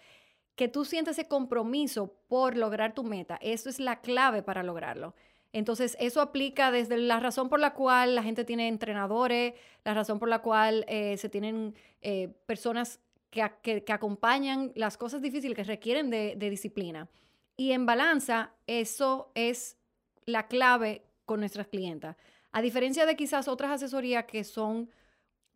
Que 0.54 0.68
tú 0.68 0.84
sientes 0.84 1.18
ese 1.18 1.28
compromiso 1.28 2.14
por 2.28 2.56
lograr 2.56 2.94
tu 2.94 3.04
meta. 3.04 3.38
Eso 3.40 3.68
es 3.68 3.80
la 3.80 4.00
clave 4.00 4.42
para 4.42 4.62
lograrlo. 4.62 5.14
Entonces, 5.52 5.96
eso 6.00 6.20
aplica 6.20 6.70
desde 6.70 6.96
la 6.96 7.20
razón 7.20 7.48
por 7.48 7.60
la 7.60 7.74
cual 7.74 8.14
la 8.14 8.22
gente 8.22 8.44
tiene 8.44 8.68
entrenadores, 8.68 9.54
la 9.84 9.92
razón 9.92 10.18
por 10.18 10.28
la 10.28 10.40
cual 10.40 10.84
eh, 10.88 11.16
se 11.18 11.28
tienen 11.28 11.74
eh, 12.00 12.28
personas 12.46 13.00
que, 13.30 13.50
que, 13.62 13.92
acompañan 13.92 14.72
las 14.74 14.96
cosas 14.96 15.20
difíciles 15.20 15.56
que 15.56 15.64
requieren 15.64 16.10
de, 16.10 16.36
disciplina. 16.36 17.08
Y 17.56 17.72
en 17.72 17.86
balanza, 17.86 18.52
eso 18.66 19.30
es 19.34 19.76
la 20.24 20.46
clave 20.48 21.02
con 21.26 21.40
nuestras 21.40 21.66
clientas. 21.66 22.16
A 22.50 22.62
diferencia 22.62 23.06
de 23.06 23.16
quizás 23.16 23.48
otras 23.48 23.70
asesorías 23.70 24.24
que 24.24 24.44
son 24.44 24.90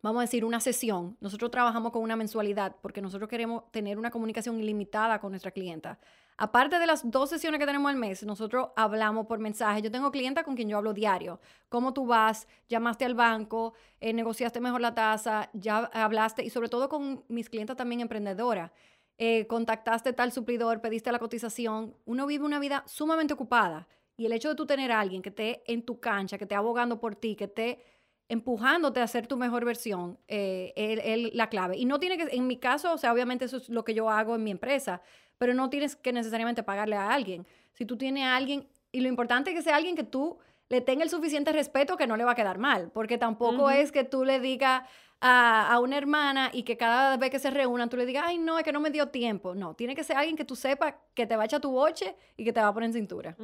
vamos 0.01 0.19
a 0.19 0.23
decir, 0.23 0.45
una 0.45 0.59
sesión, 0.59 1.17
nosotros 1.19 1.51
trabajamos 1.51 1.91
con 1.91 2.01
una 2.01 2.15
mensualidad 2.15 2.75
porque 2.81 3.01
nosotros 3.01 3.29
queremos 3.29 3.69
tener 3.71 3.97
una 3.97 4.11
comunicación 4.11 4.59
ilimitada 4.59 5.19
con 5.19 5.31
nuestra 5.31 5.51
clienta. 5.51 5.99
Aparte 6.39 6.77
de 6.77 6.85
las 6.85 7.09
dos 7.09 7.31
sesiones 7.31 7.59
que 7.59 7.65
tenemos 7.65 7.89
al 7.89 7.97
mes, 7.97 8.23
nosotros 8.23 8.69
hablamos 8.75 9.25
por 9.25 9.39
mensaje. 9.39 9.81
Yo 9.81 9.91
tengo 9.91 10.11
clientes 10.11 10.43
con 10.43 10.55
quien 10.55 10.69
yo 10.69 10.77
hablo 10.77 10.93
diario. 10.93 11.39
¿Cómo 11.67 11.93
tú 11.93 12.05
vas? 12.05 12.47
¿Llamaste 12.69 13.05
al 13.05 13.15
banco? 13.15 13.73
Eh, 13.99 14.13
¿Negociaste 14.13 14.59
mejor 14.59 14.81
la 14.81 14.93
tasa? 14.93 15.49
¿Ya 15.53 15.77
hablaste? 15.93 16.43
Y 16.43 16.51
sobre 16.51 16.69
todo 16.69 16.89
con 16.89 17.23
mis 17.27 17.49
clientes 17.49 17.75
también 17.75 18.01
emprendedoras. 18.01 18.71
Eh, 19.17 19.47
contactaste 19.47 20.13
tal 20.13 20.31
suplidor, 20.31 20.79
pediste 20.79 21.11
la 21.11 21.17
cotización. 21.17 21.95
Uno 22.05 22.27
vive 22.27 22.45
una 22.45 22.59
vida 22.59 22.83
sumamente 22.85 23.33
ocupada. 23.33 23.87
Y 24.15 24.27
el 24.27 24.31
hecho 24.31 24.49
de 24.49 24.55
tú 24.55 24.67
tener 24.67 24.91
a 24.91 24.99
alguien 24.99 25.23
que 25.23 25.29
esté 25.29 25.63
en 25.65 25.83
tu 25.83 25.99
cancha, 25.99 26.37
que 26.37 26.43
esté 26.43 26.53
abogando 26.53 26.99
por 26.99 27.15
ti, 27.15 27.35
que 27.35 27.45
esté 27.45 27.83
empujándote 28.29 28.99
a 28.99 29.03
hacer 29.03 29.27
tu 29.27 29.37
mejor 29.37 29.63
versión, 29.65 30.19
eh, 30.27 30.73
es 30.75 31.33
la 31.33 31.49
clave. 31.49 31.77
Y 31.77 31.85
no 31.85 31.99
tiene 31.99 32.17
que, 32.17 32.35
en 32.35 32.47
mi 32.47 32.57
caso, 32.57 32.93
o 32.93 32.97
sea, 32.97 33.13
obviamente 33.13 33.45
eso 33.45 33.57
es 33.57 33.69
lo 33.69 33.83
que 33.83 33.93
yo 33.93 34.09
hago 34.09 34.35
en 34.35 34.43
mi 34.43 34.51
empresa, 34.51 35.01
pero 35.37 35.53
no 35.53 35.69
tienes 35.69 35.95
que 35.95 36.11
necesariamente 36.11 36.63
pagarle 36.63 36.95
a 36.95 37.11
alguien. 37.11 37.45
Si 37.73 37.85
tú 37.85 37.97
tienes 37.97 38.23
a 38.23 38.35
alguien, 38.35 38.67
y 38.91 39.01
lo 39.01 39.07
importante 39.07 39.51
es 39.51 39.55
que 39.55 39.61
sea 39.61 39.75
alguien 39.75 39.95
que 39.95 40.03
tú 40.03 40.37
le 40.69 40.81
tenga 40.81 41.03
el 41.03 41.09
suficiente 41.09 41.53
respeto 41.53 41.95
que 41.95 42.07
no 42.07 42.17
le 42.17 42.25
va 42.25 42.31
a 42.31 42.35
quedar 42.35 42.57
mal, 42.57 42.91
porque 42.93 43.17
tampoco 43.17 43.69
es 43.69 43.91
que 43.91 44.03
tú 44.03 44.25
le 44.25 44.39
digas 44.39 44.83
a, 45.21 45.79
una 45.81 45.97
hermana 45.97 46.49
y 46.53 46.63
que 46.63 46.77
cada 46.77 47.17
vez 47.17 47.29
que 47.29 47.39
se 47.39 47.49
reúnan 47.49 47.89
tú 47.89 47.97
le 47.97 48.05
digas, 48.05 48.25
ay, 48.27 48.37
no, 48.37 48.57
es 48.57 48.65
que 48.65 48.71
no 48.71 48.79
me 48.79 48.91
dio 48.91 49.07
tiempo. 49.07 49.55
No, 49.55 49.73
tiene 49.73 49.95
que 49.95 50.03
ser 50.03 50.17
alguien 50.17 50.35
que 50.35 50.45
tú 50.45 50.55
sepas 50.55 50.95
que 51.13 51.25
te 51.25 51.35
va 51.35 51.43
a 51.43 51.45
echar 51.45 51.61
tu 51.61 51.71
boche 51.71 52.15
y 52.35 52.43
que 52.43 52.53
te 52.53 52.59
va 52.59 52.67
a 52.67 52.73
poner 52.73 52.87
en 52.87 52.93
cintura. 52.93 53.37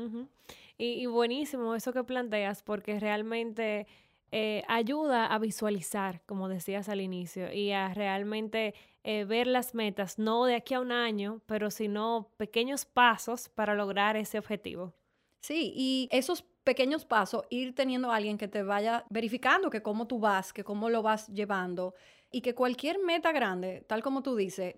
y, 0.77 1.05
buenísimo 1.05 1.75
eso 1.75 1.93
que 1.93 2.03
planteas, 2.03 2.61
porque 2.61 2.99
realmente 2.99 3.87
eh, 4.35 4.63
ayuda 4.67 5.27
a 5.27 5.37
visualizar, 5.37 6.23
como 6.25 6.49
decías 6.49 6.89
al 6.89 7.01
inicio, 7.01 7.53
y 7.53 7.71
a 7.71 7.93
realmente 7.93 8.73
eh, 9.03 9.25
ver 9.25 9.45
las 9.45 9.75
metas, 9.75 10.17
no 10.17 10.45
de 10.45 10.55
aquí 10.55 10.73
a 10.73 10.79
un 10.79 10.91
año, 10.91 11.41
pero 11.45 11.69
sino 11.69 12.31
pequeños 12.37 12.83
pasos 12.83 13.47
para 13.49 13.75
lograr 13.75 14.17
ese 14.17 14.39
objetivo. 14.39 14.95
Sí, 15.39 15.71
y 15.75 16.09
esos 16.11 16.41
pequeños 16.63 17.05
pasos, 17.05 17.43
ir 17.51 17.75
teniendo 17.75 18.11
a 18.11 18.15
alguien 18.15 18.39
que 18.39 18.47
te 18.47 18.63
vaya 18.63 19.05
verificando 19.11 19.69
que 19.69 19.83
cómo 19.83 20.07
tú 20.07 20.17
vas, 20.17 20.51
que 20.51 20.63
cómo 20.63 20.89
lo 20.89 21.03
vas 21.03 21.27
llevando, 21.27 21.93
y 22.31 22.41
que 22.41 22.55
cualquier 22.55 22.97
meta 22.97 23.31
grande, 23.33 23.85
tal 23.87 24.01
como 24.01 24.23
tú 24.23 24.35
dices, 24.35 24.77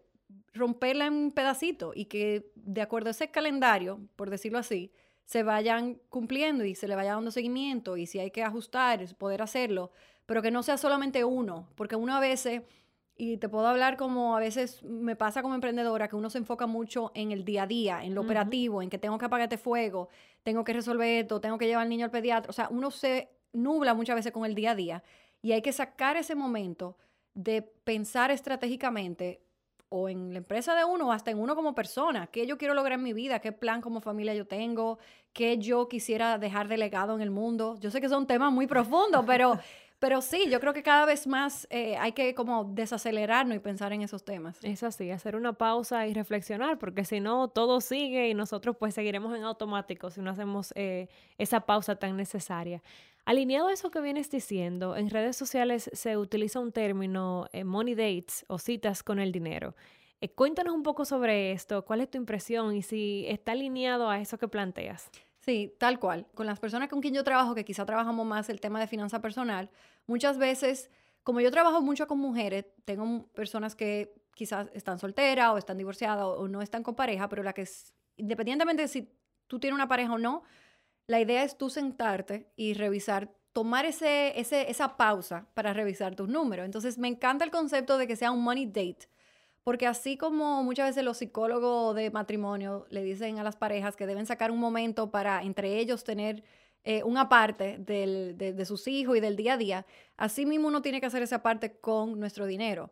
romperla 0.53 1.05
en 1.05 1.13
un 1.13 1.31
pedacito 1.31 1.93
y 1.95 2.05
que 2.05 2.51
de 2.55 2.81
acuerdo 2.81 3.07
a 3.07 3.11
ese 3.11 3.31
calendario, 3.31 4.01
por 4.17 4.29
decirlo 4.29 4.59
así, 4.59 4.91
se 5.25 5.43
vayan 5.43 5.99
cumpliendo 6.09 6.63
y 6.65 6.75
se 6.75 6.87
le 6.87 6.95
vaya 6.95 7.13
dando 7.13 7.31
seguimiento 7.31 7.97
y 7.97 8.05
si 8.05 8.19
hay 8.19 8.31
que 8.31 8.43
ajustar, 8.43 9.03
poder 9.15 9.41
hacerlo, 9.41 9.91
pero 10.25 10.41
que 10.41 10.51
no 10.51 10.63
sea 10.63 10.77
solamente 10.77 11.23
uno, 11.23 11.67
porque 11.75 11.95
uno 11.95 12.15
a 12.15 12.19
veces, 12.19 12.61
y 13.17 13.37
te 13.37 13.49
puedo 13.49 13.67
hablar 13.67 13.97
como 13.97 14.35
a 14.35 14.39
veces 14.39 14.83
me 14.83 15.15
pasa 15.15 15.41
como 15.41 15.55
emprendedora, 15.55 16.07
que 16.07 16.15
uno 16.15 16.29
se 16.29 16.37
enfoca 16.37 16.67
mucho 16.67 17.11
en 17.15 17.31
el 17.31 17.43
día 17.43 17.63
a 17.63 17.67
día, 17.67 18.03
en 18.03 18.13
lo 18.13 18.21
operativo, 18.21 18.81
en 18.81 18.89
que 18.89 18.97
tengo 18.97 19.17
que 19.17 19.25
apagar 19.25 19.45
este 19.45 19.57
fuego, 19.57 20.09
tengo 20.43 20.63
que 20.63 20.73
resolver 20.73 21.23
esto, 21.23 21.41
tengo 21.41 21.57
que 21.57 21.67
llevar 21.67 21.83
al 21.83 21.89
niño 21.89 22.05
al 22.05 22.11
pediatra, 22.11 22.49
o 22.49 22.53
sea, 22.53 22.67
uno 22.69 22.91
se 22.91 23.29
nubla 23.51 23.93
muchas 23.93 24.15
veces 24.15 24.31
con 24.31 24.45
el 24.45 24.53
día 24.53 24.71
a 24.71 24.75
día 24.75 25.03
y 25.41 25.53
hay 25.53 25.61
que 25.61 25.73
sacar 25.73 26.17
ese 26.17 26.35
momento 26.35 26.97
de 27.33 27.61
pensar 27.61 28.31
estratégicamente 28.31 29.44
o 29.95 30.09
en 30.09 30.33
la 30.33 30.39
empresa 30.39 30.75
de 30.75 30.83
uno 30.83 31.13
hasta 31.13 31.31
en 31.31 31.39
uno 31.39 31.55
como 31.55 31.73
persona, 31.73 32.27
qué 32.27 32.45
yo 32.45 32.57
quiero 32.57 32.73
lograr 32.73 32.99
en 32.99 33.03
mi 33.03 33.13
vida, 33.13 33.39
qué 33.39 33.53
plan 33.53 33.79
como 33.79 34.01
familia 34.01 34.33
yo 34.33 34.45
tengo, 34.45 34.99
qué 35.31 35.57
yo 35.57 35.87
quisiera 35.87 36.37
dejar 36.37 36.67
de 36.67 36.77
legado 36.77 37.15
en 37.15 37.21
el 37.21 37.31
mundo. 37.31 37.77
Yo 37.79 37.89
sé 37.91 38.01
que 38.01 38.09
son 38.09 38.27
temas 38.27 38.51
muy 38.51 38.67
profundos, 38.67 39.23
pero, 39.25 39.57
pero 39.99 40.21
sí, 40.21 40.49
yo 40.49 40.59
creo 40.59 40.73
que 40.73 40.83
cada 40.83 41.05
vez 41.05 41.25
más 41.25 41.67
eh, 41.69 41.95
hay 41.97 42.11
que 42.11 42.35
como 42.35 42.65
desacelerarnos 42.65 43.55
y 43.55 43.59
pensar 43.59 43.93
en 43.93 44.01
esos 44.01 44.23
temas. 44.23 44.59
Es 44.63 44.83
así, 44.83 45.09
hacer 45.11 45.35
una 45.35 45.53
pausa 45.53 46.07
y 46.07 46.13
reflexionar, 46.13 46.77
porque 46.77 47.05
si 47.05 47.19
no, 47.19 47.47
todo 47.47 47.81
sigue 47.81 48.29
y 48.29 48.33
nosotros 48.33 48.75
pues 48.77 48.93
seguiremos 48.93 49.35
en 49.35 49.43
automático 49.43 50.11
si 50.11 50.21
no 50.21 50.31
hacemos 50.31 50.73
eh, 50.75 51.07
esa 51.37 51.61
pausa 51.61 51.95
tan 51.95 52.17
necesaria. 52.17 52.81
Alineado 53.25 53.69
a 53.69 53.73
eso 53.73 53.89
que 53.89 54.01
vienes 54.01 54.29
diciendo, 54.29 54.95
en 54.95 55.09
redes 55.09 55.35
sociales 55.35 55.89
se 55.93 56.15
utiliza 56.15 56.59
un 56.59 56.71
término 56.71 57.47
eh, 57.53 57.63
money 57.63 57.95
dates 57.95 58.45
o 58.47 58.59
citas 58.59 59.01
con 59.01 59.17
el 59.17 59.31
dinero. 59.31 59.75
Eh, 60.21 60.29
cuéntanos 60.29 60.75
un 60.75 60.83
poco 60.83 61.05
sobre 61.05 61.51
esto, 61.51 61.85
cuál 61.85 62.01
es 62.01 62.09
tu 62.11 62.17
impresión 62.19 62.75
y 62.75 62.83
si 62.83 63.25
está 63.27 63.53
alineado 63.53 64.09
a 64.09 64.19
eso 64.19 64.37
que 64.37 64.47
planteas. 64.47 65.09
Sí, 65.45 65.75
tal 65.77 65.99
cual. 65.99 66.25
Con 66.33 66.47
las 66.47 66.59
personas 66.59 66.89
con 66.89 67.01
quien 67.01 67.13
yo 67.13 67.23
trabajo, 67.23 67.53
que 67.53 67.63
quizá 67.63 67.85
trabajamos 67.85 68.25
más 68.25 68.49
el 68.49 68.59
tema 68.59 68.79
de 68.79 68.87
finanza 68.87 69.21
personal, 69.21 69.69
muchas 70.07 70.39
veces, 70.39 70.89
como 71.21 71.39
yo 71.39 71.51
trabajo 71.51 71.83
mucho 71.83 72.07
con 72.07 72.17
mujeres, 72.17 72.65
tengo 72.83 73.27
personas 73.27 73.75
que 73.75 74.15
quizás 74.33 74.69
están 74.73 74.97
solteras 74.97 75.51
o 75.51 75.59
están 75.59 75.77
divorciadas 75.77 76.25
o, 76.25 76.47
no 76.47 76.63
están 76.63 76.81
con 76.81 76.95
pareja, 76.95 77.29
pero 77.29 77.43
la 77.43 77.53
que 77.53 77.61
es, 77.61 77.93
independientemente 78.17 78.81
de 78.81 78.87
si 78.87 79.13
tú 79.45 79.59
tienes 79.59 79.75
una 79.75 79.87
pareja 79.87 80.13
o 80.13 80.17
no, 80.17 80.41
la 81.05 81.21
idea 81.21 81.43
es 81.43 81.59
tú 81.59 81.69
sentarte 81.69 82.51
y 82.55 82.73
revisar, 82.73 83.31
tomar 83.53 83.85
ese, 83.85 84.39
ese, 84.39 84.71
esa 84.71 84.97
pausa 84.97 85.47
para 85.53 85.73
revisar 85.73 86.15
tus 86.15 86.27
números. 86.27 86.65
Entonces, 86.65 86.97
me 86.97 87.07
encanta 87.07 87.45
el 87.45 87.51
concepto 87.51 87.99
de 87.99 88.07
que 88.07 88.15
sea 88.15 88.31
un 88.31 88.41
money 88.41 88.65
date, 88.65 89.07
porque 89.65 89.87
así 89.87 90.15
como 90.15 90.63
muchas 90.63 90.89
veces 90.89 91.03
los 91.03 91.17
psicólogos 91.17 91.95
de 91.95 92.11
matrimonio 92.11 92.85
le 92.91 93.03
dicen 93.03 93.39
a 93.39 93.43
las 93.43 93.55
parejas 93.55 93.95
que 93.95 94.05
deben 94.05 94.27
sacar 94.27 94.51
un 94.51 94.59
momento 94.59 95.09
para 95.09 95.41
entre 95.41 95.79
ellos 95.79 96.03
tener 96.03 96.43
eh, 96.83 97.01
una 97.03 97.29
parte 97.29 97.79
de, 97.79 98.35
de, 98.35 98.65
sus 98.65 98.87
hijos 98.87 99.17
y 99.17 99.19
del 99.21 99.35
día 99.35 99.53
a 99.53 99.57
día, 99.57 99.85
así 100.17 100.45
mismo 100.45 100.67
uno 100.67 100.83
tiene 100.83 101.01
que 101.01 101.07
hacer 101.07 101.23
esa 101.23 101.41
parte 101.41 101.77
con 101.79 102.19
nuestro 102.19 102.45
dinero 102.45 102.91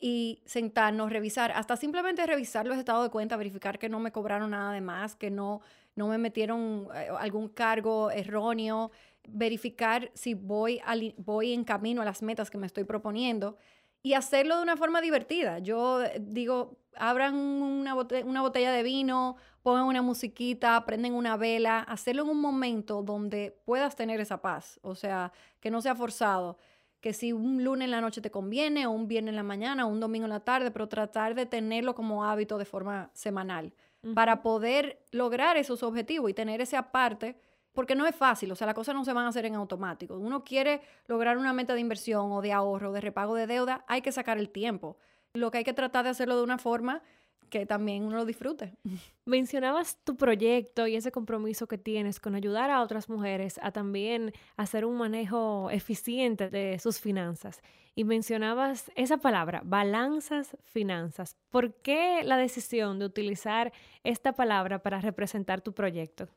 y 0.00 0.42
sentarnos, 0.44 1.12
revisar, 1.12 1.52
hasta 1.52 1.76
simplemente 1.76 2.26
revisar 2.26 2.66
los 2.66 2.78
estados 2.78 3.04
de 3.04 3.10
cuenta, 3.10 3.36
verificar 3.36 3.78
que 3.78 3.88
no 3.88 4.00
me 4.00 4.10
cobraron 4.10 4.50
nada 4.50 4.72
de 4.72 4.80
más, 4.80 5.14
que 5.14 5.30
no, 5.30 5.60
no 5.94 6.08
me 6.08 6.18
metieron 6.18 6.88
eh, 6.96 7.10
algún 7.16 7.48
cargo 7.48 8.10
erróneo, 8.10 8.90
verificar 9.28 10.10
si 10.14 10.34
voy, 10.34 10.80
voy 11.16 11.52
en 11.52 11.62
camino 11.62 12.02
a 12.02 12.04
las 12.04 12.22
metas 12.22 12.50
que 12.50 12.58
me 12.58 12.66
estoy 12.66 12.82
proponiendo 12.82 13.56
y 14.02 14.14
hacerlo 14.14 14.56
de 14.56 14.62
una 14.62 14.76
forma 14.76 15.00
divertida. 15.00 15.58
Yo 15.58 16.02
eh, 16.02 16.18
digo, 16.20 16.78
abran 16.96 17.34
una, 17.34 17.94
una 17.94 18.42
botella 18.42 18.72
de 18.72 18.82
vino, 18.82 19.36
pongan 19.62 19.84
una 19.84 20.02
musiquita, 20.02 20.84
prenden 20.84 21.14
una 21.14 21.36
vela, 21.36 21.80
hacerlo 21.80 22.22
en 22.22 22.30
un 22.30 22.40
momento 22.40 23.02
donde 23.02 23.56
puedas 23.64 23.96
tener 23.96 24.20
esa 24.20 24.40
paz, 24.40 24.78
o 24.82 24.94
sea, 24.94 25.32
que 25.60 25.70
no 25.70 25.80
sea 25.80 25.94
forzado 25.94 26.56
que 27.00 27.12
si 27.12 27.32
un 27.32 27.62
lunes 27.62 27.84
en 27.86 27.92
la 27.92 28.00
noche 28.00 28.20
te 28.20 28.30
conviene, 28.30 28.86
o 28.86 28.90
un 28.90 29.06
viernes 29.06 29.30
en 29.30 29.36
la 29.36 29.42
mañana, 29.42 29.86
o 29.86 29.88
un 29.88 30.00
domingo 30.00 30.24
en 30.24 30.30
la 30.30 30.40
tarde, 30.40 30.70
pero 30.70 30.88
tratar 30.88 31.34
de 31.34 31.46
tenerlo 31.46 31.94
como 31.94 32.24
hábito 32.24 32.58
de 32.58 32.64
forma 32.64 33.10
semanal 33.14 33.72
para 34.14 34.42
poder 34.42 35.00
lograr 35.10 35.56
esos 35.56 35.82
objetivos 35.82 36.30
y 36.30 36.34
tener 36.34 36.60
ese 36.60 36.76
aparte, 36.76 37.36
porque 37.72 37.94
no 37.94 38.06
es 38.06 38.14
fácil, 38.14 38.50
o 38.52 38.56
sea, 38.56 38.66
las 38.66 38.74
cosas 38.74 38.94
no 38.94 39.04
se 39.04 39.12
van 39.12 39.26
a 39.26 39.28
hacer 39.28 39.46
en 39.46 39.54
automático. 39.54 40.18
Uno 40.18 40.44
quiere 40.44 40.80
lograr 41.06 41.38
una 41.38 41.52
meta 41.52 41.74
de 41.74 41.80
inversión 41.80 42.32
o 42.32 42.40
de 42.40 42.52
ahorro, 42.52 42.92
de 42.92 43.00
repago 43.00 43.34
de 43.34 43.46
deuda, 43.46 43.84
hay 43.88 44.02
que 44.02 44.12
sacar 44.12 44.38
el 44.38 44.50
tiempo. 44.50 44.96
Lo 45.34 45.50
que 45.50 45.58
hay 45.58 45.64
que 45.64 45.74
tratar 45.74 46.04
de 46.04 46.10
hacerlo 46.10 46.36
de 46.36 46.42
una 46.42 46.58
forma 46.58 47.02
que 47.48 47.66
también 47.66 48.04
uno 48.04 48.16
lo 48.16 48.24
disfrute. 48.24 48.74
Mencionabas 49.24 49.98
tu 50.04 50.16
proyecto 50.16 50.86
y 50.86 50.96
ese 50.96 51.12
compromiso 51.12 51.66
que 51.66 51.78
tienes 51.78 52.20
con 52.20 52.34
ayudar 52.34 52.70
a 52.70 52.82
otras 52.82 53.08
mujeres 53.08 53.58
a 53.62 53.72
también 53.72 54.32
hacer 54.56 54.84
un 54.84 54.96
manejo 54.96 55.70
eficiente 55.70 56.50
de 56.50 56.78
sus 56.78 57.00
finanzas. 57.00 57.60
Y 57.94 58.04
mencionabas 58.04 58.92
esa 58.94 59.16
palabra, 59.16 59.62
balanzas 59.64 60.56
finanzas. 60.64 61.36
¿Por 61.50 61.74
qué 61.74 62.22
la 62.22 62.36
decisión 62.36 62.98
de 63.00 63.06
utilizar 63.06 63.72
esta 64.04 64.34
palabra 64.34 64.82
para 64.82 65.00
representar 65.00 65.62
tu 65.62 65.72
proyecto? 65.72 66.28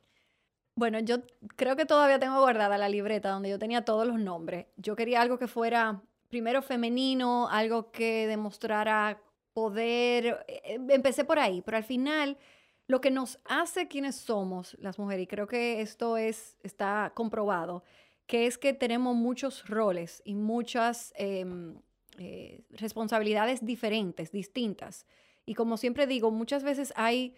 Bueno, 0.74 0.98
yo 1.00 1.18
creo 1.56 1.76
que 1.76 1.84
todavía 1.84 2.18
tengo 2.18 2.40
guardada 2.40 2.78
la 2.78 2.88
libreta 2.88 3.30
donde 3.30 3.50
yo 3.50 3.58
tenía 3.58 3.84
todos 3.84 4.06
los 4.06 4.18
nombres. 4.18 4.66
Yo 4.76 4.96
quería 4.96 5.20
algo 5.20 5.38
que 5.38 5.46
fuera 5.46 6.02
primero 6.28 6.62
femenino, 6.62 7.48
algo 7.50 7.90
que 7.90 8.26
demostrara 8.26 9.20
poder, 9.52 10.44
eh, 10.48 10.78
empecé 10.88 11.24
por 11.24 11.38
ahí, 11.38 11.60
pero 11.60 11.76
al 11.76 11.84
final 11.84 12.38
lo 12.86 13.00
que 13.02 13.10
nos 13.10 13.38
hace 13.44 13.86
quienes 13.86 14.16
somos 14.16 14.76
las 14.80 14.98
mujeres, 14.98 15.24
y 15.24 15.26
creo 15.26 15.46
que 15.46 15.82
esto 15.82 16.16
es, 16.16 16.56
está 16.62 17.12
comprobado, 17.14 17.84
que 18.26 18.46
es 18.46 18.56
que 18.56 18.72
tenemos 18.72 19.14
muchos 19.14 19.68
roles 19.68 20.22
y 20.24 20.34
muchas 20.34 21.12
em, 21.16 21.76
eh, 22.18 22.62
responsabilidades 22.70 23.64
diferentes, 23.64 24.32
distintas. 24.32 25.06
Y 25.44 25.54
como 25.54 25.76
siempre 25.76 26.06
digo, 26.06 26.30
muchas 26.30 26.64
veces 26.64 26.94
hay 26.96 27.34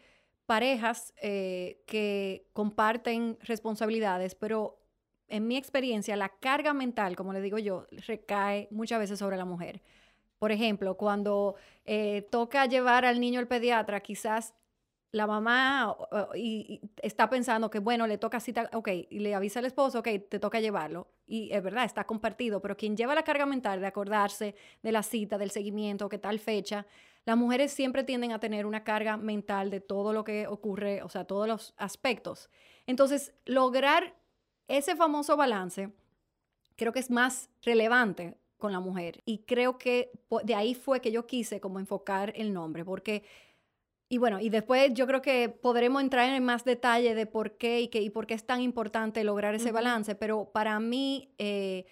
parejas 0.46 1.14
que 1.20 2.46
comparten 2.52 3.38
responsabilidades, 3.42 4.34
pero 4.34 4.78
en 5.28 5.46
mi 5.46 5.56
experiencia 5.56 6.16
la 6.16 6.28
carga 6.28 6.74
mental, 6.74 7.16
como 7.16 7.32
le 7.32 7.40
digo 7.40 7.58
yo, 7.58 7.86
recae 8.06 8.68
muchas 8.70 8.98
veces 8.98 9.18
sobre 9.18 9.36
la 9.36 9.44
mujer. 9.44 9.82
Por 10.38 10.52
ejemplo, 10.52 10.96
cuando 10.96 11.56
eh, 11.84 12.26
toca 12.30 12.66
llevar 12.66 13.04
al 13.04 13.20
niño 13.20 13.40
al 13.40 13.48
pediatra, 13.48 14.00
quizás 14.00 14.54
la 15.10 15.26
mamá 15.26 15.96
y, 16.34 16.80
está 17.00 17.30
pensando 17.30 17.70
que, 17.70 17.78
bueno, 17.78 18.06
le 18.06 18.18
toca 18.18 18.40
cita, 18.40 18.68
ok, 18.72 18.88
y 19.10 19.20
le 19.20 19.34
avisa 19.34 19.60
al 19.60 19.64
esposo, 19.66 20.00
ok, 20.00 20.08
te 20.28 20.38
toca 20.40 20.60
llevarlo. 20.60 21.08
y 21.26 21.50
es 21.52 21.62
verdad, 21.62 21.84
está 21.84 22.04
compartido, 22.04 22.60
pero 22.60 22.76
quien 22.76 22.96
lleva 22.96 23.14
la 23.14 23.22
carga 23.22 23.46
mental 23.46 23.80
de 23.80 23.86
acordarse 23.86 24.54
de 24.82 24.92
la 24.92 25.02
cita, 25.02 25.38
del 25.38 25.50
seguimiento, 25.50 26.08
qué 26.08 26.18
tal 26.18 26.38
fecha, 26.40 26.86
las 27.24 27.36
mujeres 27.36 27.72
siempre 27.72 28.04
tienden 28.04 28.32
a 28.32 28.38
tener 28.38 28.66
una 28.66 28.84
carga 28.84 29.16
mental 29.16 29.70
de 29.70 29.80
todo 29.80 30.12
lo 30.12 30.24
que 30.24 30.46
ocurre, 30.46 31.02
o 31.02 31.08
sea, 31.08 31.24
todos 31.24 31.48
los 31.48 31.74
aspectos. 31.76 32.50
Entonces, 32.86 33.32
lograr 33.46 34.14
ese 34.68 34.94
famoso 34.94 35.36
balance 35.36 35.90
creo 36.76 36.92
que 36.92 37.00
es 37.00 37.10
más 37.10 37.48
relevante 37.62 38.36
con 38.58 38.72
la 38.72 38.80
mujer. 38.80 39.22
Y 39.24 39.38
creo 39.38 39.78
que 39.78 40.10
de 40.44 40.54
ahí 40.54 40.74
fue 40.74 41.00
que 41.00 41.12
yo 41.12 41.26
quise 41.26 41.60
como 41.60 41.78
enfocar 41.78 42.32
el 42.36 42.52
nombre, 42.52 42.84
porque, 42.84 43.22
y 44.08 44.18
bueno, 44.18 44.40
y 44.40 44.50
después 44.50 44.92
yo 44.92 45.06
creo 45.06 45.22
que 45.22 45.48
podremos 45.48 46.02
entrar 46.02 46.28
en 46.28 46.44
más 46.44 46.64
detalle 46.64 47.14
de 47.14 47.26
por 47.26 47.56
qué 47.56 47.80
y, 47.80 47.88
que, 47.88 48.02
y 48.02 48.10
por 48.10 48.26
qué 48.26 48.34
es 48.34 48.44
tan 48.44 48.60
importante 48.60 49.24
lograr 49.24 49.54
ese 49.54 49.72
balance, 49.72 50.14
pero 50.14 50.50
para 50.52 50.78
mí... 50.78 51.32
Eh, 51.38 51.86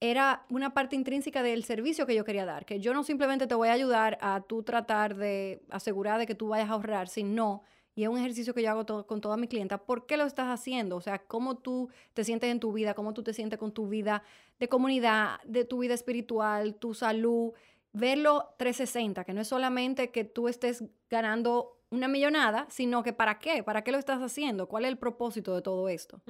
era 0.00 0.44
una 0.48 0.74
parte 0.74 0.96
intrínseca 0.96 1.42
del 1.42 1.64
servicio 1.64 2.06
que 2.06 2.14
yo 2.14 2.24
quería 2.24 2.44
dar, 2.44 2.64
que 2.64 2.80
yo 2.80 2.94
no 2.94 3.02
simplemente 3.02 3.46
te 3.46 3.54
voy 3.54 3.68
a 3.68 3.72
ayudar 3.72 4.18
a 4.20 4.40
tú 4.42 4.62
tratar 4.62 5.16
de 5.16 5.62
asegurar 5.70 6.18
de 6.18 6.26
que 6.26 6.34
tú 6.34 6.48
vayas 6.48 6.70
a 6.70 6.74
ahorrar, 6.74 7.08
sino, 7.08 7.62
y 7.94 8.04
es 8.04 8.08
un 8.08 8.18
ejercicio 8.18 8.54
que 8.54 8.62
yo 8.62 8.70
hago 8.70 9.06
con 9.06 9.20
toda 9.20 9.36
mi 9.36 9.48
clienta, 9.48 9.78
¿por 9.78 10.06
qué 10.06 10.16
lo 10.16 10.24
estás 10.24 10.46
haciendo? 10.46 10.96
O 10.96 11.00
sea, 11.00 11.18
cómo 11.18 11.56
tú 11.56 11.90
te 12.14 12.22
sientes 12.22 12.50
en 12.50 12.60
tu 12.60 12.72
vida, 12.72 12.94
cómo 12.94 13.12
tú 13.12 13.24
te 13.24 13.32
sientes 13.32 13.58
con 13.58 13.72
tu 13.72 13.88
vida 13.88 14.22
de 14.60 14.68
comunidad, 14.68 15.40
de 15.44 15.64
tu 15.64 15.78
vida 15.78 15.94
espiritual, 15.94 16.76
tu 16.76 16.94
salud, 16.94 17.52
verlo 17.92 18.54
360, 18.58 19.24
que 19.24 19.32
no 19.32 19.40
es 19.40 19.48
solamente 19.48 20.10
que 20.10 20.24
tú 20.24 20.46
estés 20.46 20.84
ganando 21.10 21.80
una 21.90 22.06
millonada, 22.06 22.66
sino 22.68 23.02
que 23.02 23.12
para 23.12 23.38
qué, 23.40 23.64
para 23.64 23.82
qué 23.82 23.90
lo 23.90 23.98
estás 23.98 24.20
haciendo, 24.20 24.68
cuál 24.68 24.84
es 24.84 24.90
el 24.90 24.98
propósito 24.98 25.54
de 25.54 25.62
todo 25.62 25.88
esto. 25.88 26.20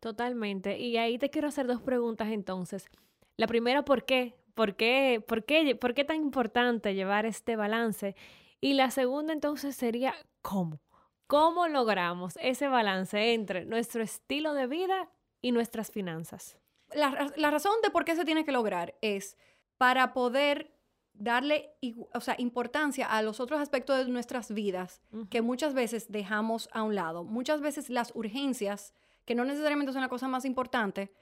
Totalmente. 0.00 0.78
Y 0.78 0.96
ahí 0.96 1.18
te 1.18 1.30
quiero 1.30 1.48
hacer 1.48 1.66
dos 1.66 1.82
preguntas 1.82 2.28
entonces. 2.28 2.90
La 3.36 3.46
primera, 3.46 3.84
¿por 3.84 4.04
qué? 4.04 4.34
¿Por 4.54 4.74
qué, 4.74 5.22
por 5.26 5.44
qué, 5.44 5.76
por 5.76 5.94
qué 5.94 6.04
tan 6.04 6.16
importante 6.16 6.94
llevar 6.94 7.26
este 7.26 7.56
balance? 7.56 8.16
Y 8.60 8.74
la 8.74 8.90
segunda 8.90 9.32
entonces 9.32 9.76
sería, 9.76 10.14
¿cómo? 10.42 10.80
¿Cómo 11.26 11.68
logramos 11.68 12.36
ese 12.42 12.68
balance 12.68 13.34
entre 13.34 13.64
nuestro 13.64 14.02
estilo 14.02 14.52
de 14.52 14.66
vida 14.66 15.08
y 15.40 15.52
nuestras 15.52 15.90
finanzas? 15.90 16.58
La, 16.92 17.32
la 17.36 17.50
razón 17.50 17.74
de 17.82 17.90
por 17.90 18.04
qué 18.04 18.16
se 18.16 18.24
tiene 18.24 18.44
que 18.44 18.52
lograr 18.52 18.96
es 19.00 19.36
para 19.78 20.12
poder 20.12 20.74
darle 21.14 21.70
o 22.12 22.20
sea, 22.20 22.34
importancia 22.38 23.06
a 23.06 23.22
los 23.22 23.40
otros 23.40 23.60
aspectos 23.60 23.98
de 23.98 24.10
nuestras 24.10 24.52
vidas 24.52 25.00
que 25.28 25.42
muchas 25.42 25.74
veces 25.74 26.10
dejamos 26.10 26.68
a 26.72 26.82
un 26.82 26.94
lado. 26.94 27.24
Muchas 27.24 27.60
veces 27.60 27.90
las 27.90 28.14
urgencias 28.14 28.94
que 29.24 29.34
no 29.34 29.44
necesariamente 29.44 29.92
son 29.92 30.02
la 30.02 30.08
cosa 30.08 30.28
más 30.28 30.44
importante, 30.44 31.12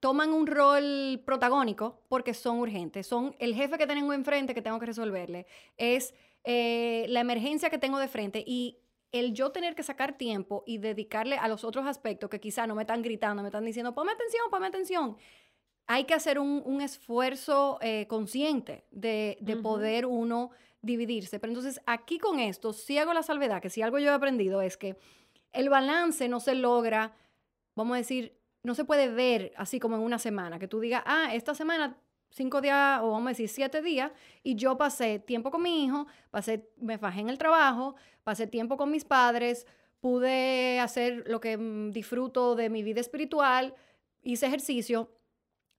toman 0.00 0.32
un 0.32 0.46
rol 0.46 1.22
protagónico 1.24 2.00
porque 2.08 2.34
son 2.34 2.58
urgentes. 2.58 3.06
Son 3.06 3.36
el 3.38 3.54
jefe 3.54 3.78
que 3.78 3.86
tengo 3.86 4.12
enfrente 4.12 4.54
que 4.54 4.62
tengo 4.62 4.78
que 4.78 4.86
resolverle. 4.86 5.46
Es 5.76 6.14
eh, 6.44 7.04
la 7.08 7.20
emergencia 7.20 7.70
que 7.70 7.78
tengo 7.78 7.98
de 7.98 8.08
frente 8.08 8.42
y 8.46 8.78
el 9.12 9.34
yo 9.34 9.50
tener 9.50 9.74
que 9.74 9.82
sacar 9.82 10.16
tiempo 10.16 10.62
y 10.66 10.78
dedicarle 10.78 11.36
a 11.36 11.48
los 11.48 11.64
otros 11.64 11.86
aspectos 11.86 12.30
que 12.30 12.40
quizá 12.40 12.66
no 12.66 12.74
me 12.74 12.82
están 12.82 13.02
gritando, 13.02 13.42
me 13.42 13.48
están 13.48 13.64
diciendo, 13.64 13.94
ponme 13.94 14.12
atención, 14.12 14.42
ponme 14.50 14.68
atención. 14.68 15.16
Hay 15.86 16.04
que 16.04 16.14
hacer 16.14 16.38
un, 16.38 16.80
esfuerzo 16.80 17.78
eh, 17.82 18.06
consciente 18.06 18.84
de, 18.92 19.36
poder 19.62 20.06
uno 20.06 20.50
dividirse. 20.82 21.40
Pero 21.40 21.50
entonces 21.50 21.80
aquí 21.84 22.18
con 22.18 22.38
esto 22.38 22.72
sí 22.72 22.96
hago 22.96 23.12
la 23.12 23.24
salvedad, 23.24 23.60
que 23.60 23.70
si 23.70 23.82
algo 23.82 23.98
yo 23.98 24.10
he 24.10 24.14
aprendido 24.14 24.62
es 24.62 24.76
que 24.76 24.96
el 25.52 25.68
balance 25.68 26.28
no 26.28 26.38
se 26.38 26.54
logra 26.54 27.16
vamos 27.80 27.94
a 27.94 27.98
decir, 27.98 28.38
no 28.62 28.74
se 28.74 28.84
puede 28.84 29.08
ver 29.08 29.52
así 29.56 29.80
como 29.80 29.96
en 29.96 30.02
una 30.02 30.18
semana, 30.18 30.58
que 30.58 30.68
tú 30.68 30.80
digas, 30.80 31.02
ah, 31.06 31.34
esta 31.34 31.54
semana 31.54 31.98
cinco 32.30 32.60
días 32.60 33.00
o 33.02 33.10
vamos 33.10 33.26
a 33.26 33.30
decir 33.30 33.48
siete 33.48 33.82
días 33.82 34.12
y 34.42 34.54
yo 34.54 34.76
pasé 34.76 35.18
tiempo 35.18 35.50
con 35.50 35.62
mi 35.62 35.84
hijo, 35.84 36.06
pasé, 36.30 36.68
me 36.76 36.98
fajé 36.98 37.20
en 37.20 37.28
el 37.28 37.38
trabajo, 37.38 37.96
pasé 38.24 38.46
tiempo 38.46 38.76
con 38.76 38.90
mis 38.90 39.04
padres, 39.04 39.66
pude 40.00 40.80
hacer 40.80 41.24
lo 41.26 41.40
que 41.40 41.56
mm, 41.56 41.90
disfruto 41.90 42.54
de 42.54 42.70
mi 42.70 42.82
vida 42.82 43.00
espiritual, 43.00 43.74
hice 44.22 44.46
ejercicio. 44.46 45.10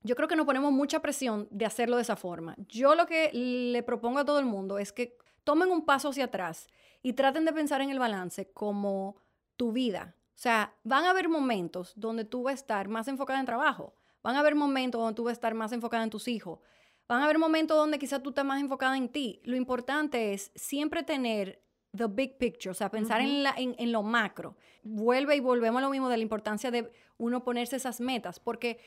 Yo 0.03 0.15
creo 0.15 0.27
que 0.27 0.35
nos 0.35 0.45
ponemos 0.45 0.71
mucha 0.71 1.01
presión 1.01 1.47
de 1.51 1.65
hacerlo 1.65 1.95
de 1.95 2.01
esa 2.01 2.15
forma. 2.15 2.55
Yo 2.67 2.95
lo 2.95 3.05
que 3.05 3.29
le 3.33 3.83
propongo 3.83 4.19
a 4.19 4.25
todo 4.25 4.39
el 4.39 4.45
mundo 4.45 4.79
es 4.79 4.91
que 4.91 5.17
tomen 5.43 5.69
un 5.69 5.85
paso 5.85 6.09
hacia 6.09 6.25
atrás 6.25 6.67
y 7.03 7.13
traten 7.13 7.45
de 7.45 7.53
pensar 7.53 7.81
en 7.81 7.91
el 7.91 7.99
balance 7.99 8.51
como 8.51 9.15
tu 9.57 9.71
vida, 9.71 10.15
sea, 10.41 10.73
van 10.83 11.05
a 11.05 11.11
haber 11.11 11.29
momentos 11.29 11.93
donde 11.95 12.25
tú 12.25 12.43
vas 12.43 12.53
a 12.53 12.55
estar 12.55 12.87
más 12.87 13.07
enfocada 13.07 13.39
en 13.39 13.45
trabajo, 13.45 13.93
van 14.23 14.35
a 14.35 14.39
haber 14.39 14.55
momentos 14.55 14.99
donde 14.99 15.15
tú 15.15 15.25
vas 15.25 15.31
a 15.31 15.33
estar 15.33 15.53
más 15.53 15.71
enfocada 15.71 16.03
en 16.03 16.09
tus 16.09 16.27
hijos, 16.27 16.59
van 17.07 17.21
a 17.21 17.25
haber 17.25 17.37
momentos 17.37 17.77
donde 17.77 17.99
quizás 17.99 18.23
tú 18.23 18.29
estás 18.29 18.43
más 18.43 18.59
enfocada 18.59 18.97
en 18.97 19.09
ti. 19.09 19.41
Lo 19.43 19.55
importante 19.55 20.33
es 20.33 20.51
siempre 20.55 21.03
tener 21.03 21.61
the 21.95 22.07
big 22.07 22.39
picture, 22.39 22.71
o 22.71 22.73
sea, 22.73 22.89
pensar 22.89 23.21
en, 23.21 23.43
la, 23.43 23.53
en, 23.55 23.91
lo 23.91 24.01
macro. 24.01 24.55
Vuelve 24.81 25.35
y 25.35 25.41
volvemos 25.41 25.79
a 25.79 25.85
lo 25.85 25.91
mismo 25.91 26.09
de 26.09 26.17
la 26.17 26.23
importancia 26.23 26.71
de 26.71 26.91
uno 27.17 27.43
ponerse 27.43 27.75
esas 27.75 28.01
metas, 28.01 28.39
porque 28.39 28.79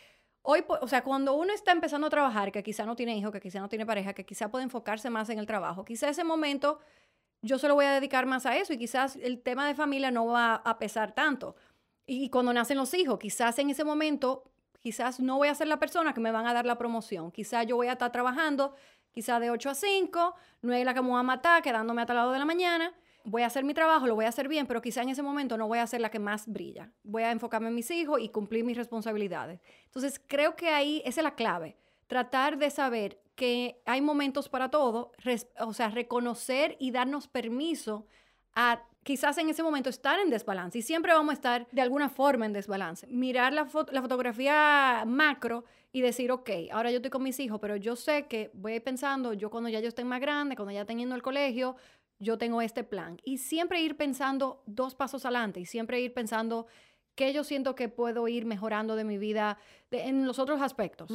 hoy, 0.43 0.65
o 0.67 0.89
sea, 0.89 1.05
cuando 1.05 1.35
uno 1.35 1.53
está 1.53 1.71
empezando 1.71 2.09
a 2.09 2.11
trabajar, 2.11 2.51
que 2.51 2.65
quizá 2.65 2.85
no 2.85 2.97
tiene 2.97 3.17
hijos, 3.17 3.31
que 3.31 3.41
quizá 3.41 3.61
no 3.61 3.69
tiene 3.69 3.87
pareja, 3.87 4.13
que 4.13 4.27
quizá 4.27 4.51
puede 4.51 4.65
enfocarse 4.65 5.09
más 5.09 5.29
en 5.31 5.39
el 5.39 5.47
trabajo, 5.47 5.85
quizá 5.85 6.09
ese 6.09 6.25
momento 6.25 6.81
yo 7.45 7.59
se 7.59 7.69
lo 7.69 7.75
voy 7.75 7.85
a 7.85 7.93
dedicar 7.93 8.25
más 8.25 8.47
a 8.47 8.57
eso 8.57 8.73
y 8.73 8.79
quizás 8.79 9.17
el 9.17 9.41
tema 9.41 9.67
de 9.67 9.75
familia 9.75 10.11
no 10.11 10.27
va 10.27 10.55
a 10.55 10.79
pesar 10.79 11.13
tanto. 11.13 11.57
Y 12.07 12.31
cuando 12.31 12.55
nacen 12.55 12.79
los 12.79 12.95
hijos, 12.95 13.19
quizás 13.19 13.59
en 13.59 13.69
ese 13.69 13.85
momento, 13.85 14.45
quizás 14.81 15.21
no 15.21 15.37
voy 15.37 15.49
a 15.49 15.55
ser 15.55 15.69
la 15.69 15.79
persona 15.79 16.15
que 16.15 16.21
me 16.21 16.33
van 16.33 16.47
a 16.47 16.55
dar 16.55 16.65
la 16.65 16.79
promoción. 16.79 17.31
Quizás 17.31 17.67
yo 17.67 17.77
voy 17.77 17.89
a 17.89 17.93
estar 17.93 18.11
trabajando, 18.11 18.75
quizás 19.13 19.41
de 19.41 19.51
8 19.51 19.71
a 19.71 19.75
5, 19.75 20.35
no 20.63 20.73
es 20.73 20.85
la 20.87 20.95
que 20.95 21.03
me 21.03 21.09
voy 21.09 21.21
a 21.21 21.23
matar 21.23 21.63
quedándome 21.63 22.01
hasta 22.01 22.15
el 22.15 22.19
lado 22.19 22.33
de 22.33 22.39
la 22.39 22.47
mañana. 22.47 22.95
Voy 23.25 23.43
a 23.43 23.47
hacer 23.47 23.65
mi 23.65 23.75
trabajo, 23.75 24.07
lo 24.07 24.15
voy 24.15 24.25
a 24.25 24.29
hacer 24.31 24.49
bien, 24.49 24.67
pero 24.67 24.81
quizás 24.81 25.03
en 25.03 25.11
ese 25.11 25.23
momento 25.23 25.59
no 25.59 25.69
voy 25.69 25.81
a 25.81 25.87
ser 25.87 26.01
la 26.01 26.11
que 26.11 26.19
más 26.19 26.47
brilla. 26.47 26.91
Voy 27.03 27.25
a 27.25 27.31
enfocarme 27.31 27.69
en 27.69 27.75
mis 27.75 27.91
hijos 27.91 28.21
y 28.21 28.31
cumplir 28.31 28.65
mis 28.65 28.77
responsabilidades. 28.77 29.61
Entonces, 29.85 30.19
creo 30.27 30.57
que 30.57 30.71
ahí 30.71 31.03
es 31.05 31.17
la 31.19 31.35
clave. 31.35 31.77
Tratar 32.07 32.59
de 32.59 32.71
saber 32.71 33.21
que 33.35 33.81
hay 33.85 34.01
momentos 34.01 34.49
para 34.49 34.71
todo, 34.71 35.13
o 35.61 35.73
sea, 35.73 35.89
reconocer 35.89 36.77
y 36.79 36.91
darnos 36.91 37.27
permiso 37.27 38.07
a 38.55 38.83
quizás 39.03 39.37
en 39.39 39.49
ese 39.49 39.63
momento 39.63 39.91
estar 39.91 40.19
en 40.19 40.31
desbalance 40.31 40.79
y 40.79 40.83
siempre 40.83 41.13
vamos 41.13 41.31
a 41.31 41.35
estar 41.35 41.69
de 41.71 41.83
alguna 41.83 42.09
forma 42.09 42.47
en 42.47 42.53
desbalance. 42.53 43.07
Mirar 43.09 43.53
la, 43.53 43.69
la 43.93 44.03
fotografía 44.03 45.05
macro 45.07 45.65
y 45.93 46.01
decir, 46.01 46.33
ok, 46.33 46.51
ahora 46.73 46.91
yo 46.91 46.97
estoy 46.97 47.11
con 47.11 47.23
mis 47.23 47.39
hijos, 47.39 47.61
pero 47.61 47.77
yo 47.77 47.97
sé 47.97 48.27
que 48.27 48.51
voy 48.55 48.81
pensando, 48.81 49.33
yo 49.33 49.51
cuando 49.51 49.69
ya 49.69 49.81
yo 49.81 49.89
esté 49.89 50.05
más 50.05 50.21
grande, 50.21 50.57
cuando 50.57 50.73
ya 50.73 50.81
esté 50.81 50.95
yendo 50.97 51.15
al 51.15 51.23
colegio, 51.23 51.77
yo 52.19 52.39
tengo 52.39 52.63
este 52.63 52.83
plan. 52.83 53.19
Y 53.25 53.39
siempre 53.39 53.81
ir 53.81 53.97
pensando 53.97 54.63
dos 54.67 54.95
pasos 54.95 55.25
adelante 55.25 55.61
y 55.61 55.67
siempre 55.67 56.01
ir 56.01 56.15
pensando 56.15 56.67
qué 57.15 57.33
yo 57.33 57.45
siento 57.45 57.75
que 57.75 57.89
puedo 57.89 58.27
ir 58.29 58.45
mejorando 58.45 58.97
de 58.97 59.05
mi 59.05 59.19
vida 59.19 59.59
en 59.91 60.27
los 60.27 60.39
otros 60.39 60.61
aspectos. 60.61 61.11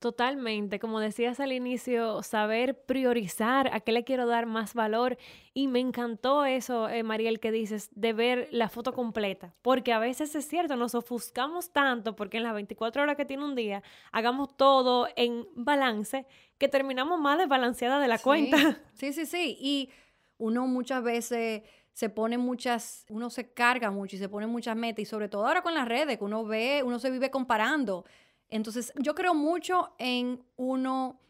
Totalmente, 0.00 0.80
como 0.80 0.98
decías 0.98 1.38
al 1.38 1.52
inicio, 1.52 2.22
saber 2.22 2.84
priorizar 2.84 3.72
a 3.72 3.80
qué 3.80 3.92
le 3.92 4.04
quiero 4.04 4.26
dar 4.26 4.46
más 4.46 4.74
valor 4.74 5.16
y 5.52 5.68
me 5.68 5.78
encantó 5.78 6.44
eso, 6.44 6.88
eh, 6.88 7.02
Mariel, 7.02 7.38
que 7.38 7.52
dices, 7.52 7.90
de 7.94 8.12
ver 8.12 8.48
la 8.50 8.68
foto 8.68 8.92
completa, 8.92 9.54
porque 9.62 9.92
a 9.92 9.98
veces 9.98 10.34
es 10.34 10.48
cierto, 10.48 10.76
nos 10.76 10.94
ofuscamos 10.94 11.70
tanto 11.70 12.16
porque 12.16 12.38
en 12.38 12.42
las 12.42 12.54
24 12.54 13.02
horas 13.02 13.16
que 13.16 13.24
tiene 13.24 13.44
un 13.44 13.54
día 13.54 13.82
hagamos 14.10 14.56
todo 14.56 15.08
en 15.16 15.46
balance 15.54 16.26
que 16.58 16.68
terminamos 16.68 17.20
más 17.20 17.38
desbalanceada 17.38 18.00
de 18.00 18.08
la 18.08 18.18
cuenta. 18.18 18.56
Sí, 18.94 19.12
sí, 19.12 19.26
sí, 19.26 19.56
y 19.60 19.90
uno 20.38 20.66
muchas 20.66 21.02
veces 21.02 21.62
se 21.94 22.08
pone 22.08 22.38
muchas, 22.38 23.06
uno 23.08 23.30
se 23.30 23.52
carga 23.52 23.90
mucho 23.92 24.16
y 24.16 24.18
se 24.18 24.28
pone 24.28 24.48
muchas 24.48 24.76
metas 24.76 25.02
y 25.02 25.06
sobre 25.06 25.28
todo 25.28 25.46
ahora 25.46 25.62
con 25.62 25.74
las 25.74 25.86
redes, 25.86 26.18
que 26.18 26.24
uno 26.24 26.44
ve, 26.44 26.82
uno 26.84 26.98
se 26.98 27.08
vive 27.08 27.30
comparando. 27.30 28.04
Entonces, 28.50 28.92
yo 28.98 29.14
creo 29.14 29.32
mucho 29.32 29.94
en 29.98 30.44
uno 30.56 31.20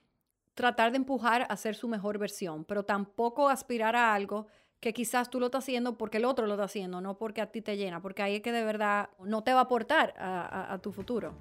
tratar 0.54 0.90
de 0.90 0.96
empujar 0.96 1.46
a 1.50 1.56
ser 1.58 1.74
su 1.74 1.86
mejor 1.86 2.16
versión, 2.16 2.64
pero 2.64 2.82
tampoco 2.82 3.50
aspirar 3.50 3.94
a 3.94 4.14
algo 4.14 4.46
que 4.80 4.94
quizás 4.94 5.28
tú 5.28 5.38
lo 5.38 5.46
estás 5.46 5.64
haciendo 5.64 5.98
porque 5.98 6.16
el 6.16 6.24
otro 6.24 6.46
lo 6.46 6.54
está 6.54 6.64
haciendo, 6.64 7.02
no 7.02 7.18
porque 7.18 7.42
a 7.42 7.52
ti 7.52 7.60
te 7.60 7.76
llena, 7.76 8.00
porque 8.00 8.22
ahí 8.22 8.36
es 8.36 8.42
que 8.42 8.52
de 8.52 8.64
verdad 8.64 9.10
no 9.22 9.42
te 9.42 9.52
va 9.52 9.60
a 9.60 9.62
aportar 9.64 10.14
a, 10.16 10.78
tu 10.82 10.92
futuro. 10.92 11.34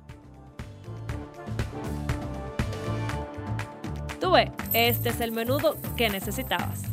Tú 4.19 4.31
ves, 4.31 4.49
este 4.73 5.09
es 5.09 5.21
el 5.21 5.31
menudo 5.31 5.77
que 5.95 6.09
necesitabas. 6.09 6.92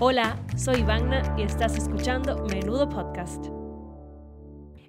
Hola, 0.00 0.40
soy 0.56 0.84
Vagna 0.84 1.34
y 1.36 1.42
estás 1.42 1.76
escuchando 1.76 2.44
Menudo 2.44 2.88
Podcast. 2.88 3.46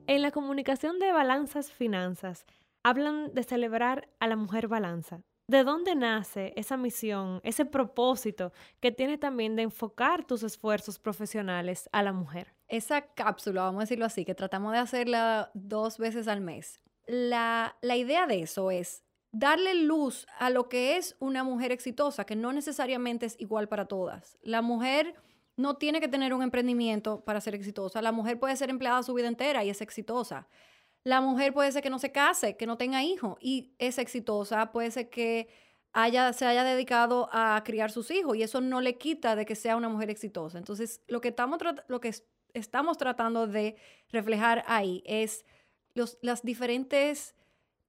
En 0.05 0.21
la 0.21 0.29
comunicación 0.29 0.99
de 0.99 1.11
Balanzas 1.11 1.71
Finanzas 1.71 2.45
hablan 2.83 3.33
de 3.33 3.41
celebrar 3.41 4.07
a 4.19 4.27
la 4.27 4.35
mujer 4.35 4.67
balanza 4.67 5.23
¿De 5.47 5.63
dónde 5.63 5.95
nace 5.95 6.53
esa 6.57 6.77
misión, 6.77 7.41
ese 7.43 7.65
propósito 7.65 8.53
que 8.79 8.91
tiene 8.91 9.17
también 9.17 9.55
de 9.55 9.63
enfocar 9.63 10.27
tus 10.27 10.43
esfuerzos 10.43 10.99
profesionales 10.99 11.89
a 11.91 12.03
la 12.03 12.13
mujer? 12.13 12.53
Esa 12.67 13.01
cápsula, 13.01 13.63
vamos 13.63 13.79
a 13.79 13.85
decirlo 13.85 14.05
así, 14.05 14.25
que 14.25 14.35
tratamos 14.35 14.73
de 14.73 14.77
hacerla 14.77 15.49
dos 15.55 15.97
veces 15.97 16.27
al 16.27 16.41
mes. 16.41 16.81
La, 17.07 17.75
la 17.81 17.95
idea 17.95 18.27
de 18.27 18.41
eso 18.41 18.69
es 18.69 19.03
darle 19.31 19.75
luz 19.75 20.25
a 20.37 20.49
lo 20.49 20.69
que 20.69 20.97
es 20.97 21.15
una 21.19 21.43
mujer 21.43 21.71
exitosa, 21.71 22.25
que 22.25 22.35
no 22.35 22.51
necesariamente 22.53 23.25
es 23.25 23.35
igual 23.39 23.67
para 23.67 23.85
todas. 23.85 24.37
La 24.41 24.61
mujer 24.61 25.15
no 25.55 25.75
tiene 25.75 25.99
que 25.99 26.07
tener 26.07 26.33
un 26.33 26.41
emprendimiento 26.41 27.23
para 27.25 27.41
ser 27.41 27.53
exitosa. 27.53 28.01
La 28.01 28.11
mujer 28.11 28.39
puede 28.39 28.55
ser 28.55 28.69
empleada 28.69 29.03
su 29.03 29.13
vida 29.13 29.27
entera 29.27 29.63
y 29.63 29.69
es 29.69 29.81
exitosa. 29.81 30.47
La 31.03 31.21
mujer 31.21 31.53
puede 31.53 31.71
ser 31.71 31.83
que 31.83 31.89
no 31.89 31.99
se 31.99 32.11
case, 32.11 32.57
que 32.57 32.65
no 32.65 32.77
tenga 32.77 33.03
hijos 33.03 33.37
y 33.41 33.73
es 33.77 33.97
exitosa. 33.97 34.71
Puede 34.71 34.91
ser 34.91 35.09
que 35.09 35.49
haya, 35.91 36.33
se 36.33 36.45
haya 36.45 36.63
dedicado 36.63 37.29
a 37.31 37.61
criar 37.65 37.91
sus 37.91 38.11
hijos 38.11 38.37
y 38.37 38.43
eso 38.43 38.61
no 38.61 38.81
le 38.81 38.97
quita 38.97 39.35
de 39.35 39.45
que 39.45 39.55
sea 39.55 39.75
una 39.75 39.89
mujer 39.89 40.09
exitosa. 40.09 40.57
Entonces, 40.57 41.01
lo 41.07 41.21
que 41.21 41.29
estamos, 41.29 41.59
lo 41.87 41.99
que 41.99 42.13
estamos 42.53 42.97
tratando 42.97 43.47
de 43.47 43.75
reflejar 44.09 44.63
ahí 44.67 45.03
es 45.05 45.45
los 45.93 46.17
las 46.21 46.43
diferentes 46.43 47.35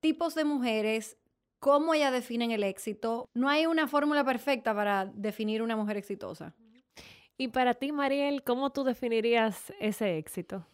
tipos 0.00 0.34
de 0.34 0.44
mujeres, 0.44 1.18
cómo 1.60 1.94
ellas 1.94 2.12
definen 2.12 2.50
el 2.50 2.64
éxito. 2.64 3.28
No 3.34 3.48
hay 3.48 3.66
una 3.66 3.86
fórmula 3.86 4.24
perfecta 4.24 4.74
para 4.74 5.06
definir 5.06 5.62
una 5.62 5.76
mujer 5.76 5.96
exitosa. 5.96 6.54
Y 7.36 7.48
para 7.48 7.74
ti, 7.74 7.92
Mariel, 7.92 8.42
¿cómo 8.42 8.70
tú 8.70 8.82
definirías 8.84 9.72
ese 9.78 10.18
éxito? 10.18 10.66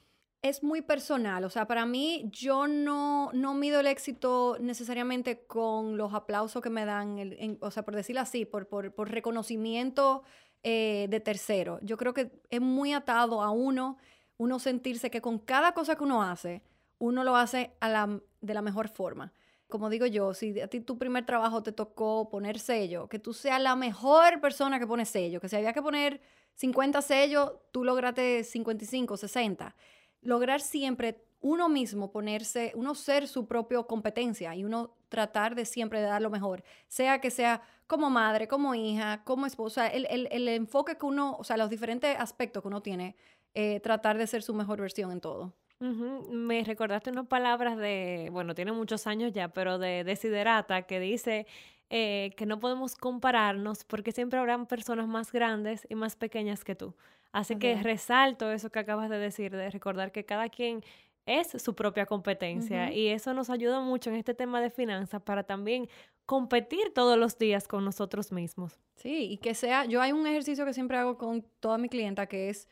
Es 0.43 0.63
muy 0.63 0.81
personal, 0.81 1.45
o 1.45 1.51
sea, 1.51 1.67
para 1.67 1.87
mí 1.87 2.29
yo 2.31 2.69
no, 2.69 3.31
no 3.33 3.55
mido 3.55 3.81
el 3.81 3.87
éxito 3.87 4.57
necesariamente 4.61 5.45
con 5.47 5.97
los 5.97 6.15
aplausos 6.15 6.63
que 6.63 6.71
me 6.71 6.85
dan, 6.85 7.59
o 7.61 7.71
sea, 7.71 7.85
por 7.85 7.97
decirlo 7.97 8.21
así, 8.21 8.45
por, 8.45 8.69
por, 8.69 8.95
por 8.95 9.11
reconocimiento 9.11 10.23
eh, 10.63 11.07
de 11.09 11.21
tercero. 11.21 11.79
Yo 11.83 11.97
creo 11.97 12.15
que 12.15 12.31
es 12.51 12.61
muy 12.61 12.93
atado 12.93 13.43
a 13.43 13.51
uno, 13.51 13.99
uno 14.37 14.59
sentirse 14.59 15.11
que 15.11 15.21
con 15.21 15.39
cada 15.39 15.73
cosa 15.73 15.97
que 15.97 16.05
uno 16.05 16.23
hace, 16.23 16.63
uno 16.99 17.25
lo 17.25 17.37
hace 17.37 17.73
a 17.81 17.89
la, 17.89 18.21
de 18.41 18.55
la 18.55 18.63
mejor 18.63 18.89
forma. 18.89 19.33
Como 19.69 19.91
digo 19.91 20.07
yo, 20.07 20.33
si 20.33 20.61
a 20.61 20.69
ti 20.69 20.81
tu 20.81 20.97
primer 20.97 21.27
trabajo 21.27 21.63
te 21.63 21.73
tocó 21.73 22.29
poner 22.29 22.59
sello, 22.59 23.09
que 23.09 23.19
tú 23.19 23.33
seas 23.33 23.61
la 23.61 23.75
mejor 23.75 24.41
persona 24.41 24.79
que 24.79 24.87
pone 24.87 25.05
sello, 25.05 25.41
que 25.41 25.49
si 25.49 25.57
había 25.57 25.73
que 25.73 25.83
poner 25.83 26.21
50 26.55 27.03
sellos, 27.03 27.53
tú 27.73 27.85
lograste 27.85 28.45
55, 28.45 29.17
60. 29.17 29.75
Lograr 30.23 30.61
siempre 30.61 31.25
uno 31.41 31.69
mismo 31.69 32.11
ponerse, 32.11 32.73
uno 32.75 32.95
ser 32.95 33.29
su 33.29 33.47
propia 33.47 33.83
competencia 33.83 34.55
y 34.55 34.65
uno 34.65 34.97
tratar 35.09 35.55
de 35.55 35.65
siempre 35.65 36.01
de 36.01 36.07
dar 36.07 36.23
lo 36.23 36.31
mejor, 36.31 36.65
sea 36.89 37.21
que 37.21 37.31
sea 37.31 37.63
como 37.87 38.11
madre, 38.11 38.49
como 38.49 38.75
hija, 38.75 39.23
como 39.25 39.47
esposa, 39.47 39.87
el, 39.87 40.07
el, 40.11 40.29
el 40.33 40.49
enfoque 40.49 40.97
que 40.97 41.07
uno, 41.07 41.37
o 41.39 41.45
sea, 41.45 41.57
los 41.57 41.71
diferentes 41.71 42.17
aspectos 42.19 42.63
que 42.63 42.69
uno 42.69 42.83
tiene, 42.83 43.17
eh, 43.55 43.81
tratar 43.81 44.19
de 44.19 44.27
ser 44.27 44.43
su 44.43 44.55
mejor 44.55 44.81
versión 44.81 45.13
en 45.13 45.21
todo. 45.21 45.55
Me 45.79 46.65
recordaste 46.65 47.11
unas 47.11 47.27
palabras 47.27 47.77
de, 47.77 48.29
bueno, 48.33 48.55
tiene 48.55 48.73
muchos 48.73 49.07
años 49.07 49.33
ya, 49.33 49.49
pero 49.49 49.79
de 49.79 50.05
Desiderata, 50.05 50.83
que 50.83 51.01
dice 51.01 51.47
eh, 51.91 52.33
que 52.37 52.47
no 52.47 52.59
podemos 52.59 52.97
compararnos 52.97 53.85
porque 53.85 54.11
siempre 54.11 54.39
habrán 54.39 54.67
personas 54.67 55.07
más 55.07 55.33
grandes 55.33 55.87
y 55.89 55.95
más 55.95 56.17
pequeñas 56.17 56.65
que 56.65 56.75
tú. 56.75 56.95
Así 57.31 57.57
que 57.57 57.83
resalto 57.83 58.51
eso 58.51 58.71
que 58.71 58.79
acabas 58.79 59.11
de 59.11 59.19
decir, 59.19 59.55
de 59.55 59.69
recordar 59.71 60.11
que 60.11 60.25
cada 60.25 60.49
quien 60.49 60.83
es 61.27 61.49
su 61.63 61.75
propia 61.75 62.07
competencia 62.07 62.93
y 62.93 63.09
eso 63.09 63.35
nos 63.35 63.51
ayuda 63.51 63.81
mucho 63.81 64.11
en 64.11 64.17
este 64.17 64.33
tema 64.33 64.61
de 64.61 64.71
finanzas 64.71 65.21
para 65.21 65.43
también 65.43 65.89
competir 66.25 66.95
todos 66.95 67.19
los 67.19 67.37
días 67.37 67.69
con 67.69 67.85
nosotros 67.85 68.33
mismos. 68.33 68.81
Sí, 68.95 69.33
y 69.33 69.39
que 69.39 69.55
sea, 69.55 69.85
yo 69.85 70.01
hay 70.01 70.13
un 70.13 70.27
ejercicio 70.27 70.65
que 70.65 70.73
siempre 70.73 70.97
hago 70.97 71.19
con 71.19 71.45
toda 71.61 71.79
mi 71.79 71.89
clienta 71.89 72.27
que 72.27 72.49
es 72.49 72.69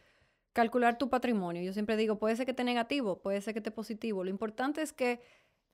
calcular 0.55 0.97
tu 0.97 1.11
patrimonio. 1.11 1.62
Yo 1.62 1.75
siempre 1.75 1.99
digo, 1.99 2.19
puede 2.19 2.37
ser 2.37 2.47
que 2.47 2.53
esté 2.53 2.64
negativo, 2.64 3.21
puede 3.21 3.43
ser 3.43 3.53
que 3.53 3.59
esté 3.59 3.71
positivo. 3.71 4.25
Lo 4.25 4.31
importante 4.31 4.81
es 4.81 4.95
que 4.95 5.21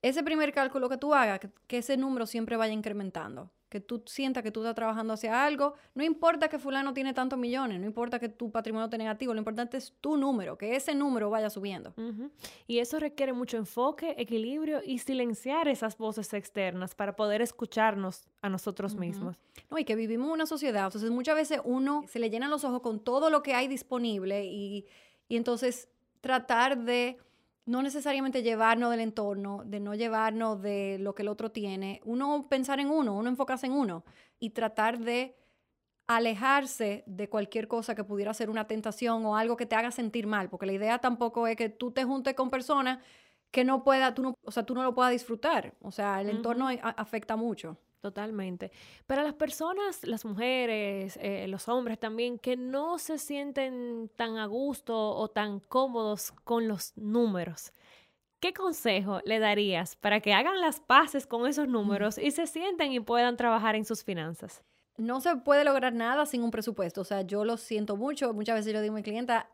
ese 0.03 0.23
primer 0.23 0.53
cálculo 0.53 0.89
que 0.89 0.97
tú 0.97 1.15
hagas, 1.15 1.41
que, 1.67 1.79
ese 1.79 1.97
número 1.97 2.27
siempre 2.27 2.57
vaya 2.57 2.73
incrementando, 2.73 3.51
que 3.69 3.81
tú 3.81 4.03
sientas 4.07 4.43
que 4.43 4.51
tú 4.51 4.61
estás 4.61 4.75
trabajando 4.75 5.13
hacia 5.13 5.45
algo, 5.45 5.75
no 5.95 6.03
importa 6.03 6.49
que 6.49 6.59
fulano 6.59 6.95
tiene 6.95 7.13
tantos 7.13 7.39
millones, 7.39 7.79
no 7.81 7.87
importa 7.87 8.19
que 8.19 8.29
tu 8.29 8.51
patrimonio 8.51 8.87
esté 8.87 8.97
negativo, 8.97 9.35
lo 9.35 9.39
importante 9.39 9.77
es 9.77 9.93
tu 10.01 10.17
número, 10.17 10.57
que 10.57 10.75
ese 10.75 10.95
número 10.95 11.29
vaya 11.29 11.51
subiendo. 11.51 11.95
Y 12.67 12.79
eso 12.79 12.99
requiere 12.99 13.33
mucho 13.33 13.59
enfoque, 13.59 14.15
equilibrio 14.17 14.81
y 14.85 14.99
silenciar 14.99 15.69
esas 15.69 15.99
voces 15.99 16.33
externas 16.33 16.95
para 16.95 17.15
poder 17.15 17.43
escucharnos 17.43 18.27
a 18.41 18.49
nosotros 18.49 18.95
mismos. 18.95 19.37
No, 19.71 19.79
y 19.79 19.85
que 19.85 19.97
vivimos 19.97 20.31
una 20.31 20.47
sociedad, 20.47 20.87
entonces 20.87 21.11
muchas 21.11 21.37
veces 21.37 21.61
uno 21.65 22.05
se 22.09 22.19
le 22.19 22.31
llenan 22.31 22.51
los 22.51 22.65
ojos 22.65 22.81
con 22.81 23.01
todo 23.01 23.29
lo 23.29 23.43
que 23.43 23.55
hay 23.55 23.69
disponible 23.69 24.47
y, 24.47 24.87
y 25.29 25.37
entonces 25.37 25.89
tratar 26.21 26.79
de 26.79 27.19
no 27.71 27.83
necesariamente 27.83 28.43
llevarnos 28.43 28.91
del 28.91 28.99
entorno, 28.99 29.63
de 29.65 29.79
no 29.79 29.95
llevarnos 29.95 30.61
de 30.61 30.99
lo 30.99 31.15
que 31.15 31.23
el 31.23 31.29
otro 31.29 31.53
tiene, 31.53 32.01
uno 32.05 32.49
pensar 32.49 32.81
en 32.81 32.91
uno, 32.91 33.17
uno 33.17 33.31
enfocarse 33.31 33.67
en 33.67 33.73
uno 33.75 34.05
y 34.41 34.51
tratar 34.51 34.99
de 34.99 35.37
alejarse 36.09 37.05
de 37.07 37.29
cualquier 37.29 37.69
cosa 37.69 37.95
que 37.95 38.03
pudiera 38.03 38.35
ser 38.35 38.51
una 38.51 38.67
tentación 38.67 39.25
o 39.25 39.37
algo 39.37 39.57
que 39.57 39.67
te 39.67 39.77
haga 39.77 39.93
sentir 39.93 40.27
mal, 40.27 40.51
porque 40.51 40.67
la 40.67 40.73
idea 40.73 40.99
tampoco 40.99 41.47
es 41.47 41.55
que 41.55 41.69
tú 41.69 41.93
te 41.93 42.03
juntes 42.03 42.35
con 42.35 42.51
personas 42.51 42.99
que 43.53 43.63
no 43.63 43.85
pueda, 43.85 44.15
tú 44.15 44.23
no, 44.23 44.35
o 44.43 44.51
sea, 44.51 44.65
tú 44.67 44.75
no 44.75 44.83
lo 44.83 44.93
puedas 44.93 45.13
disfrutar, 45.13 45.75
o 45.81 45.93
sea, 45.93 46.21
el 46.21 46.29
entorno 46.29 46.69
afecta 46.83 47.37
mucho. 47.37 47.79
Totalmente. 48.01 48.73
Para 49.07 49.23
las 49.23 49.35
personas, 49.35 50.05
las 50.05 50.25
mujeres, 50.25 51.19
eh, 51.21 51.47
los 51.49 51.69
hombres 51.69 51.99
también, 51.99 52.39
que 52.39 52.57
no 52.57 52.99
se 52.99 53.19
sienten 53.19 54.11
tan 54.17 54.39
a 54.39 54.47
gusto 54.47 54.97
o 54.97 55.29
tan 55.29 55.61
cómodos 55.61 56.33
con 56.45 56.67
los 56.67 56.97
números, 56.97 57.73
¿qué 58.41 58.55
consejo 58.55 59.21
le 59.27 59.39
darías 59.39 59.97
para 59.97 60.21
que 60.21 60.33
hagan 60.33 60.61
las 60.63 60.81
paces 60.81 61.27
con 61.27 61.47
esos 61.47 61.69
números 61.69 62.17
y 62.17 62.31
se 62.31 62.47
sienten 62.47 62.93
y 62.93 63.01
puedan 63.01 63.37
trabajar 63.37 63.77
en 63.77 63.85
sus 63.85 64.03
finanzas? 64.03 64.63
No 64.97 65.21
se 65.21 65.37
puede 65.37 65.65
lograr 65.65 65.93
nada 65.93 66.25
sin 66.25 66.43
un 66.43 66.51
presupuesto. 66.51 67.03
O 67.03 67.05
sea, 67.05 67.21
yo 67.23 67.45
lo 67.45 67.59
siento 67.59 67.97
mucho. 67.97 68.33
Muchas 68.33 68.57
veces 68.57 68.73
yo 68.73 68.81
digo 68.81 68.95
a 68.95 68.97
mi 68.97 69.03
clienta, 69.03 69.51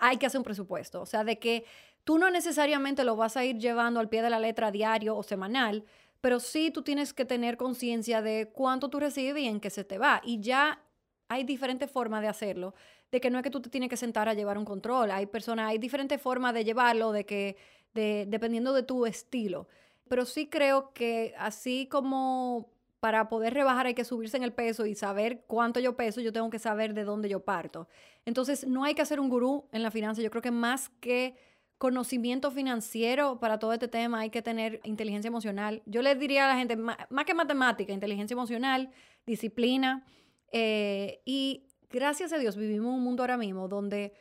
hay 0.00 0.16
que 0.16 0.26
hacer 0.26 0.38
un 0.38 0.44
presupuesto. 0.44 1.00
O 1.00 1.06
sea, 1.06 1.24
de 1.24 1.38
que 1.38 1.64
tú 2.04 2.18
no 2.18 2.30
necesariamente 2.30 3.04
lo 3.04 3.16
vas 3.16 3.36
a 3.36 3.44
ir 3.44 3.58
llevando 3.58 4.00
al 4.00 4.08
pie 4.08 4.22
de 4.22 4.30
la 4.30 4.38
letra 4.38 4.70
diario 4.70 5.16
o 5.16 5.22
semanal, 5.22 5.84
pero 6.24 6.40
sí 6.40 6.70
tú 6.70 6.80
tienes 6.80 7.12
que 7.12 7.26
tener 7.26 7.58
conciencia 7.58 8.22
de 8.22 8.48
cuánto 8.50 8.88
tú 8.88 8.98
recibes 8.98 9.42
y 9.42 9.46
en 9.46 9.60
qué 9.60 9.68
se 9.68 9.84
te 9.84 9.98
va. 9.98 10.22
Y 10.24 10.40
ya 10.40 10.82
hay 11.28 11.44
diferentes 11.44 11.90
formas 11.90 12.22
de 12.22 12.28
hacerlo, 12.28 12.72
de 13.12 13.20
que 13.20 13.28
no 13.28 13.36
es 13.36 13.42
que 13.44 13.50
tú 13.50 13.60
te 13.60 13.68
tienes 13.68 13.90
que 13.90 13.98
sentar 13.98 14.26
a 14.30 14.32
llevar 14.32 14.56
un 14.56 14.64
control, 14.64 15.10
hay 15.10 15.26
personas, 15.26 15.68
hay 15.68 15.76
diferentes 15.76 16.18
formas 16.18 16.54
de 16.54 16.64
llevarlo, 16.64 17.12
de 17.12 17.26
que, 17.26 17.58
de, 17.92 18.24
dependiendo 18.26 18.72
de 18.72 18.82
tu 18.82 19.04
estilo. 19.04 19.68
Pero 20.08 20.24
sí 20.24 20.46
creo 20.46 20.94
que 20.94 21.34
así 21.36 21.88
como 21.90 22.70
para 23.00 23.28
poder 23.28 23.52
rebajar 23.52 23.84
hay 23.84 23.94
que 23.94 24.06
subirse 24.06 24.38
en 24.38 24.44
el 24.44 24.54
peso 24.54 24.86
y 24.86 24.94
saber 24.94 25.44
cuánto 25.46 25.78
yo 25.78 25.94
peso, 25.94 26.22
yo 26.22 26.32
tengo 26.32 26.48
que 26.48 26.58
saber 26.58 26.94
de 26.94 27.04
dónde 27.04 27.28
yo 27.28 27.40
parto. 27.40 27.86
Entonces, 28.24 28.66
no 28.66 28.84
hay 28.84 28.94
que 28.94 29.02
hacer 29.02 29.20
un 29.20 29.28
gurú 29.28 29.68
en 29.72 29.82
la 29.82 29.90
finanza. 29.90 30.22
Yo 30.22 30.30
creo 30.30 30.40
que 30.40 30.50
más 30.50 30.88
que 31.02 31.36
conocimiento 31.78 32.50
financiero 32.50 33.40
para 33.40 33.58
todo 33.58 33.72
este 33.72 33.88
tema, 33.88 34.20
hay 34.20 34.30
que 34.30 34.42
tener 34.42 34.80
inteligencia 34.84 35.28
emocional. 35.28 35.82
Yo 35.86 36.02
les 36.02 36.18
diría 36.18 36.44
a 36.44 36.48
la 36.48 36.56
gente, 36.56 36.76
más, 36.76 36.96
que 37.26 37.34
matemática, 37.34 37.92
inteligencia 37.92 38.34
emocional, 38.34 38.90
disciplina. 39.26 40.06
Eh, 40.52 41.20
y 41.24 41.66
gracias 41.90 42.32
a 42.32 42.38
Dios 42.38 42.56
vivimos 42.56 42.94
un 42.94 43.02
mundo 43.02 43.22
ahora 43.22 43.36
mismo 43.36 43.68
donde 43.68 44.14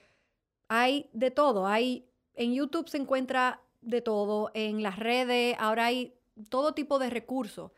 hay 0.68 1.10
de 1.13 1.32
todo. 1.32 1.68
Hay, 1.68 2.10
en 2.34 2.54
YouTube 2.54 2.89
se 2.89 2.98
encuentra 2.98 3.62
de 3.82 4.02
todo, 4.02 4.50
en 4.54 4.82
las 4.82 4.98
redes, 4.98 5.56
ahora 5.60 5.86
hay 5.86 6.16
todo 6.50 6.74
tipo 6.74 7.00
de 7.00 7.10
recursos. 7.10 7.72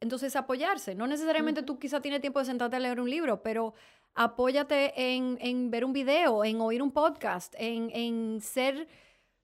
Entonces, 0.00 0.34
apoyarse. 0.34 0.94
No 0.94 1.06
necesariamente 1.06 1.62
tú 1.62 1.78
quizá 1.78 2.00
tienes 2.00 2.22
tiempo 2.22 2.38
de 2.38 2.46
sentarte 2.46 2.76
a 2.76 2.80
leer 2.80 3.00
un 3.00 3.10
libro, 3.10 3.42
pero 3.42 3.74
apóyate 4.14 5.14
en, 5.14 5.38
en 5.40 5.70
ver 5.70 5.84
un 5.84 5.92
video, 5.92 6.42
en 6.44 6.60
oír 6.60 6.82
un 6.82 6.90
podcast, 6.90 7.54
en, 7.58 7.90
en 7.94 8.40
ser 8.40 8.88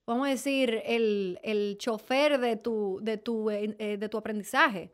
vamos 0.07 0.27
a 0.27 0.31
decir, 0.31 0.81
el, 0.85 1.37
el 1.43 1.77
chofer 1.77 2.39
de 2.39 2.55
tu, 2.55 2.99
de 3.01 3.17
tu, 3.17 3.51
eh, 3.51 3.75
eh, 3.77 3.97
de 3.97 4.09
tu 4.09 4.17
aprendizaje. 4.17 4.91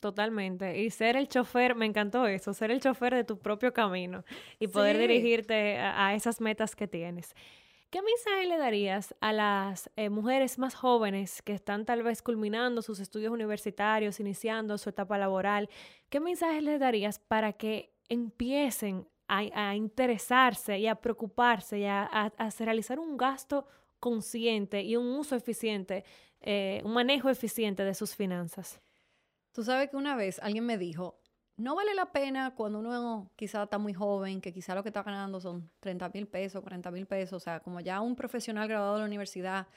totalmente. 0.00 0.80
Y 0.80 0.90
ser 0.90 1.16
el 1.16 1.28
chofer, 1.28 1.74
me 1.74 1.84
encantó 1.84 2.26
eso, 2.26 2.54
ser 2.54 2.70
el 2.70 2.80
chofer 2.80 3.14
de 3.14 3.24
tu 3.24 3.38
propio 3.38 3.72
camino 3.72 4.24
y 4.58 4.66
poder 4.66 4.96
dirigirte 4.98 5.78
a, 5.78 6.14
esas 6.14 6.40
metas 6.40 6.74
que 6.74 6.88
tienes. 6.88 7.34
¿Qué 7.90 8.00
mensaje 8.00 8.46
le 8.46 8.56
darías 8.56 9.14
a 9.20 9.34
las 9.34 9.90
eh, 9.96 10.08
mujeres 10.08 10.58
más 10.58 10.74
jóvenes 10.74 11.42
que 11.42 11.52
están 11.52 11.84
tal 11.84 12.02
vez 12.02 12.22
culminando 12.22 12.80
sus 12.80 13.00
estudios 13.00 13.30
universitarios, 13.30 14.18
iniciando 14.18 14.78
su 14.78 14.88
etapa 14.88 15.18
laboral? 15.18 15.68
¿Qué 16.08 16.18
mensaje 16.18 16.62
les 16.62 16.80
darías 16.80 17.18
para 17.18 17.52
que 17.52 17.92
empiecen 18.08 19.06
a, 19.28 19.74
interesarse 19.74 20.78
y 20.78 20.86
a 20.86 20.94
preocuparse 20.94 21.80
y 21.80 21.84
a, 21.84 22.04
a 22.04 22.50
realizar 22.60 22.98
un 22.98 23.16
gasto 23.18 23.66
consciente 24.02 24.82
y 24.82 24.96
un 24.96 25.06
uso 25.12 25.36
eficiente, 25.36 26.04
eh, 26.40 26.82
un 26.84 26.92
manejo 26.92 27.30
eficiente 27.30 27.84
de 27.84 27.94
sus 27.94 28.16
finanzas? 28.16 28.80
Tú 29.52 29.62
sabes 29.62 29.90
que 29.90 29.96
una 29.96 30.16
vez 30.16 30.40
alguien 30.42 30.66
me 30.66 30.76
dijo, 30.76 31.20
no 31.56 31.76
vale 31.76 31.94
la 31.94 32.10
pena 32.10 32.52
cuando 32.56 32.80
uno 32.80 33.30
quizá 33.36 33.62
está 33.62 33.78
muy 33.78 33.94
joven, 33.94 34.40
que 34.40 34.52
quizá 34.52 34.74
lo 34.74 34.82
que 34.82 34.88
está 34.88 35.04
ganando 35.04 35.40
son 35.40 35.70
30 35.78 36.08
mil 36.08 36.26
pesos, 36.26 36.62
40 36.62 36.90
mil 36.90 37.06
pesos, 37.06 37.34
o 37.34 37.40
sea, 37.40 37.60
como 37.60 37.78
ya 37.78 38.00
un 38.00 38.16
profesional 38.16 38.66
graduado 38.66 38.94
de 38.94 39.00
la 39.00 39.06
universidad, 39.06 39.68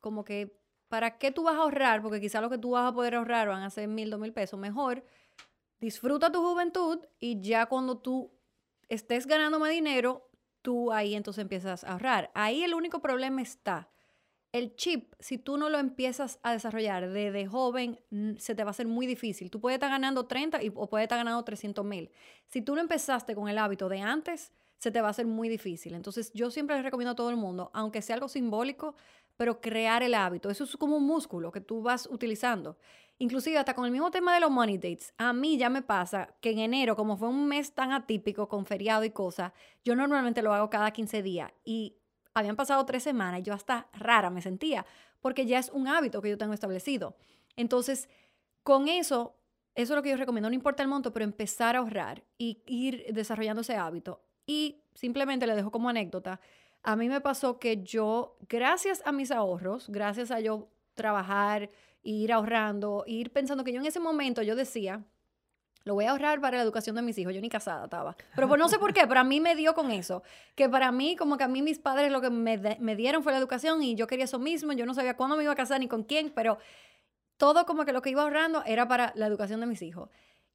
como 0.00 0.24
que, 0.24 0.56
¿para 0.88 1.18
qué 1.18 1.32
tú 1.32 1.42
vas 1.42 1.56
a 1.56 1.62
ahorrar? 1.62 2.02
Porque 2.02 2.20
quizá 2.20 2.40
lo 2.40 2.50
que 2.50 2.58
tú 2.58 2.70
vas 2.70 2.88
a 2.88 2.94
poder 2.94 3.16
ahorrar 3.16 3.48
van 3.48 3.64
a 3.64 3.70
ser 3.70 3.88
mil, 3.88 4.10
dos 4.10 4.20
mil 4.20 4.32
pesos. 4.32 4.60
Mejor 4.60 5.04
disfruta 5.80 6.30
tu 6.30 6.40
juventud 6.40 7.00
y 7.18 7.40
ya 7.40 7.66
cuando 7.66 7.98
tú 7.98 8.30
estés 8.88 9.26
ganando 9.26 9.58
más 9.58 9.70
dinero, 9.70 10.30
tú 10.62 10.92
ahí 10.92 11.14
entonces 11.14 11.42
empiezas 11.42 11.84
a 11.84 11.92
ahorrar. 11.92 12.30
Ahí 12.34 12.62
el 12.62 12.74
único 12.74 13.00
problema 13.00 13.42
está 13.42 13.88
el 14.52 14.76
chip, 14.76 15.14
si 15.18 15.38
tú 15.38 15.56
no 15.56 15.70
lo 15.70 15.78
empiezas 15.78 16.38
a 16.42 16.52
desarrollar 16.52 17.08
desde 17.08 17.46
joven, 17.46 17.98
se 18.38 18.54
te 18.54 18.64
va 18.64 18.70
a 18.70 18.72
hacer 18.72 18.86
muy 18.86 19.06
difícil. 19.06 19.50
Tú 19.50 19.60
puedes 19.60 19.76
estar 19.76 19.90
ganando 19.90 20.26
30 20.26 20.62
y, 20.62 20.70
o 20.74 20.88
puedes 20.88 21.06
estar 21.06 21.18
ganando 21.18 21.42
300 21.42 21.82
mil. 21.84 22.10
Si 22.48 22.60
tú 22.60 22.74
no 22.74 22.82
empezaste 22.82 23.34
con 23.34 23.48
el 23.48 23.56
hábito 23.56 23.88
de 23.88 24.00
antes, 24.00 24.52
se 24.76 24.90
te 24.90 25.00
va 25.00 25.08
a 25.08 25.10
hacer 25.12 25.26
muy 25.26 25.48
difícil. 25.48 25.94
Entonces, 25.94 26.30
yo 26.34 26.50
siempre 26.50 26.76
les 26.76 26.84
recomiendo 26.84 27.12
a 27.12 27.16
todo 27.16 27.30
el 27.30 27.36
mundo, 27.36 27.70
aunque 27.72 28.02
sea 28.02 28.14
algo 28.14 28.28
simbólico, 28.28 28.94
pero 29.38 29.60
crear 29.62 30.02
el 30.02 30.12
hábito. 30.12 30.50
Eso 30.50 30.64
es 30.64 30.76
como 30.76 30.98
un 30.98 31.06
músculo 31.06 31.50
que 31.50 31.62
tú 31.62 31.80
vas 31.80 32.06
utilizando. 32.06 32.76
Inclusive 33.22 33.56
hasta 33.56 33.74
con 33.74 33.84
el 33.84 33.92
mismo 33.92 34.10
tema 34.10 34.34
de 34.34 34.40
los 34.40 34.50
money 34.50 34.78
dates, 34.78 35.14
a 35.16 35.32
mí 35.32 35.56
ya 35.56 35.70
me 35.70 35.80
pasa 35.80 36.34
que 36.40 36.50
en 36.50 36.58
enero, 36.58 36.96
como 36.96 37.16
fue 37.16 37.28
un 37.28 37.46
mes 37.46 37.72
tan 37.72 37.92
atípico 37.92 38.48
con 38.48 38.66
feriado 38.66 39.04
y 39.04 39.10
cosas, 39.10 39.52
yo 39.84 39.94
normalmente 39.94 40.42
lo 40.42 40.52
hago 40.52 40.70
cada 40.70 40.90
15 40.90 41.22
días 41.22 41.52
y 41.64 41.94
habían 42.34 42.56
pasado 42.56 42.84
tres 42.84 43.04
semanas 43.04 43.38
y 43.38 43.42
yo 43.44 43.54
hasta 43.54 43.86
rara 43.92 44.28
me 44.28 44.42
sentía, 44.42 44.84
porque 45.20 45.46
ya 45.46 45.60
es 45.60 45.68
un 45.68 45.86
hábito 45.86 46.20
que 46.20 46.30
yo 46.30 46.36
tengo 46.36 46.52
establecido. 46.52 47.14
Entonces, 47.54 48.08
con 48.64 48.88
eso, 48.88 49.36
eso 49.76 49.92
es 49.92 49.96
lo 49.96 50.02
que 50.02 50.10
yo 50.10 50.16
recomiendo, 50.16 50.50
no 50.50 50.56
importa 50.56 50.82
el 50.82 50.88
monto, 50.88 51.12
pero 51.12 51.22
empezar 51.22 51.76
a 51.76 51.78
ahorrar 51.78 52.24
y 52.38 52.64
ir 52.66 53.06
desarrollando 53.12 53.60
ese 53.60 53.76
hábito. 53.76 54.20
Y 54.46 54.82
simplemente 54.94 55.46
le 55.46 55.54
dejo 55.54 55.70
como 55.70 55.88
anécdota, 55.88 56.40
a 56.82 56.96
mí 56.96 57.08
me 57.08 57.20
pasó 57.20 57.60
que 57.60 57.84
yo, 57.84 58.36
gracias 58.48 59.00
a 59.04 59.12
mis 59.12 59.30
ahorros, 59.30 59.88
gracias 59.90 60.32
a 60.32 60.40
yo 60.40 60.72
trabajar, 60.94 61.70
ir 62.02 62.32
ahorrando, 62.32 63.04
ir 63.06 63.30
pensando 63.30 63.64
que 63.64 63.72
yo 63.72 63.80
en 63.80 63.86
ese 63.86 64.00
momento 64.00 64.42
yo 64.42 64.56
decía, 64.56 65.04
lo 65.84 65.94
voy 65.94 66.04
a 66.04 66.10
ahorrar 66.12 66.40
para 66.40 66.58
la 66.58 66.62
educación 66.62 66.96
de 66.96 67.02
mis 67.02 67.18
hijos. 67.18 67.34
Yo 67.34 67.40
ni 67.40 67.48
casada 67.48 67.84
estaba. 67.84 68.16
Pero 68.34 68.48
pues 68.48 68.58
no 68.58 68.68
sé 68.68 68.78
por 68.78 68.92
qué, 68.92 69.06
pero 69.06 69.20
a 69.20 69.24
mí 69.24 69.40
me 69.40 69.56
dio 69.56 69.74
con 69.74 69.90
eso. 69.90 70.22
Que 70.54 70.68
para 70.68 70.92
mí, 70.92 71.16
como 71.16 71.36
que 71.36 71.44
a 71.44 71.48
mí 71.48 71.62
mis 71.62 71.78
padres 71.78 72.12
lo 72.12 72.20
que 72.20 72.30
me, 72.30 72.78
me 72.78 72.96
dieron 72.96 73.22
fue 73.22 73.32
la 73.32 73.38
educación 73.38 73.82
y 73.82 73.94
yo 73.94 74.06
quería 74.06 74.26
eso 74.26 74.38
mismo. 74.38 74.72
Yo 74.72 74.86
no 74.86 74.94
sabía 74.94 75.16
cuándo 75.16 75.36
me 75.36 75.42
iba 75.42 75.52
a 75.52 75.56
casar 75.56 75.80
ni 75.80 75.88
con 75.88 76.04
quién, 76.04 76.30
pero 76.30 76.58
todo 77.36 77.66
como 77.66 77.84
que 77.84 77.92
lo 77.92 78.02
que 78.02 78.10
iba 78.10 78.22
ahorrando 78.22 78.62
era 78.64 78.86
para 78.86 79.12
la 79.16 79.26
educación 79.26 79.60
de 79.60 79.66
mis 79.66 79.82
hijos. 79.82 80.08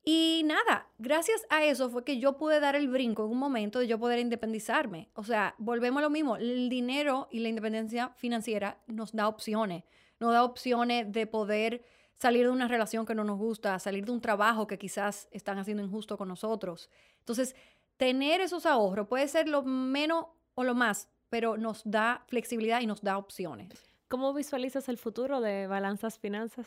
Y 0.10 0.43
nada, 0.45 0.88
gracias 0.99 1.45
a 1.49 1.65
eso 1.65 1.89
fue 1.89 2.05
que 2.05 2.17
yo 2.17 2.38
pude 2.38 2.62
dar 2.62 2.77
el 2.77 2.88
brinco 2.88 3.25
en 3.25 3.31
un 3.31 3.39
momento 3.39 3.79
de 3.79 3.88
yo 3.88 3.99
poder 3.99 4.19
independizarme. 4.19 5.10
O 5.13 5.25
sea, 5.25 5.53
volvemos 5.57 5.99
a 5.99 6.03
lo 6.03 6.10
mismo. 6.10 6.38
El 6.38 6.69
dinero 6.69 7.27
y 7.29 7.39
la 7.39 7.49
independencia 7.49 8.13
financiera 8.15 8.77
nos 8.88 9.12
da 9.12 9.27
opciones. 9.27 9.83
Nos 10.19 10.34
da 10.34 10.43
opciones 10.43 11.12
de 11.12 11.27
poder 11.27 11.84
salir 12.17 12.45
de 12.45 12.51
una 12.51 12.67
relación 12.67 13.06
que 13.06 13.15
no 13.15 13.23
nos 13.23 13.38
gusta, 13.38 13.77
salir 13.80 14.06
de 14.06 14.12
un 14.12 14.21
trabajo 14.21 14.67
que 14.67 14.77
quizás 14.77 15.27
están 15.32 15.60
haciendo 15.60 15.84
injusto 15.84 16.17
con 16.17 16.27
nosotros. 16.27 16.89
Entonces, 17.19 17.56
tener 17.97 18.41
esos 18.41 18.65
ahorros 18.65 19.08
puede 19.08 19.27
ser 19.27 19.47
lo 19.47 19.63
menos 19.63 20.25
o 20.56 20.63
lo 20.63 20.73
más, 20.73 21.10
pero 21.30 21.58
nos 21.58 21.82
da 21.86 22.23
flexibilidad 22.27 22.82
y 22.82 22.88
nos 22.88 23.01
da 23.01 23.17
opciones. 23.17 23.69
¿Cómo 24.08 24.34
visualizas 24.34 24.89
el 24.89 24.97
futuro 24.97 25.41
de 25.41 25.67
Balanzas 25.67 26.17
Finanzas? 26.17 26.65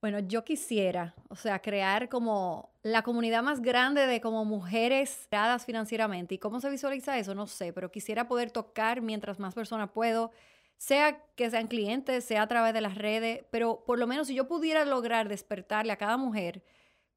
Bueno, 0.00 0.20
yo 0.20 0.44
quisiera, 0.44 1.14
o 1.28 1.36
sea, 1.36 1.60
crear 1.60 2.08
como 2.08 2.70
la 2.82 3.02
comunidad 3.02 3.42
más 3.42 3.60
grande 3.60 4.06
de 4.06 4.22
como 4.22 4.46
mujeres 4.46 5.26
creadas 5.28 5.66
financieramente. 5.66 6.36
¿Y 6.36 6.38
cómo 6.38 6.58
se 6.60 6.70
visualiza 6.70 7.18
eso? 7.18 7.34
No 7.34 7.46
sé, 7.46 7.74
pero 7.74 7.90
quisiera 7.90 8.26
poder 8.26 8.50
tocar 8.50 9.02
mientras 9.02 9.38
más 9.38 9.52
personas 9.52 9.90
puedo 9.90 10.30
sea 10.80 11.22
que 11.36 11.50
sean 11.50 11.66
clientes, 11.66 12.24
sea 12.24 12.40
a 12.40 12.48
través 12.48 12.72
de 12.72 12.80
las 12.80 12.94
redes, 12.94 13.44
pero 13.50 13.84
por 13.84 13.98
lo 13.98 14.06
menos 14.06 14.28
si 14.28 14.34
yo 14.34 14.48
pudiera 14.48 14.86
lograr 14.86 15.28
despertarle 15.28 15.92
a 15.92 15.98
cada 15.98 16.16
mujer 16.16 16.64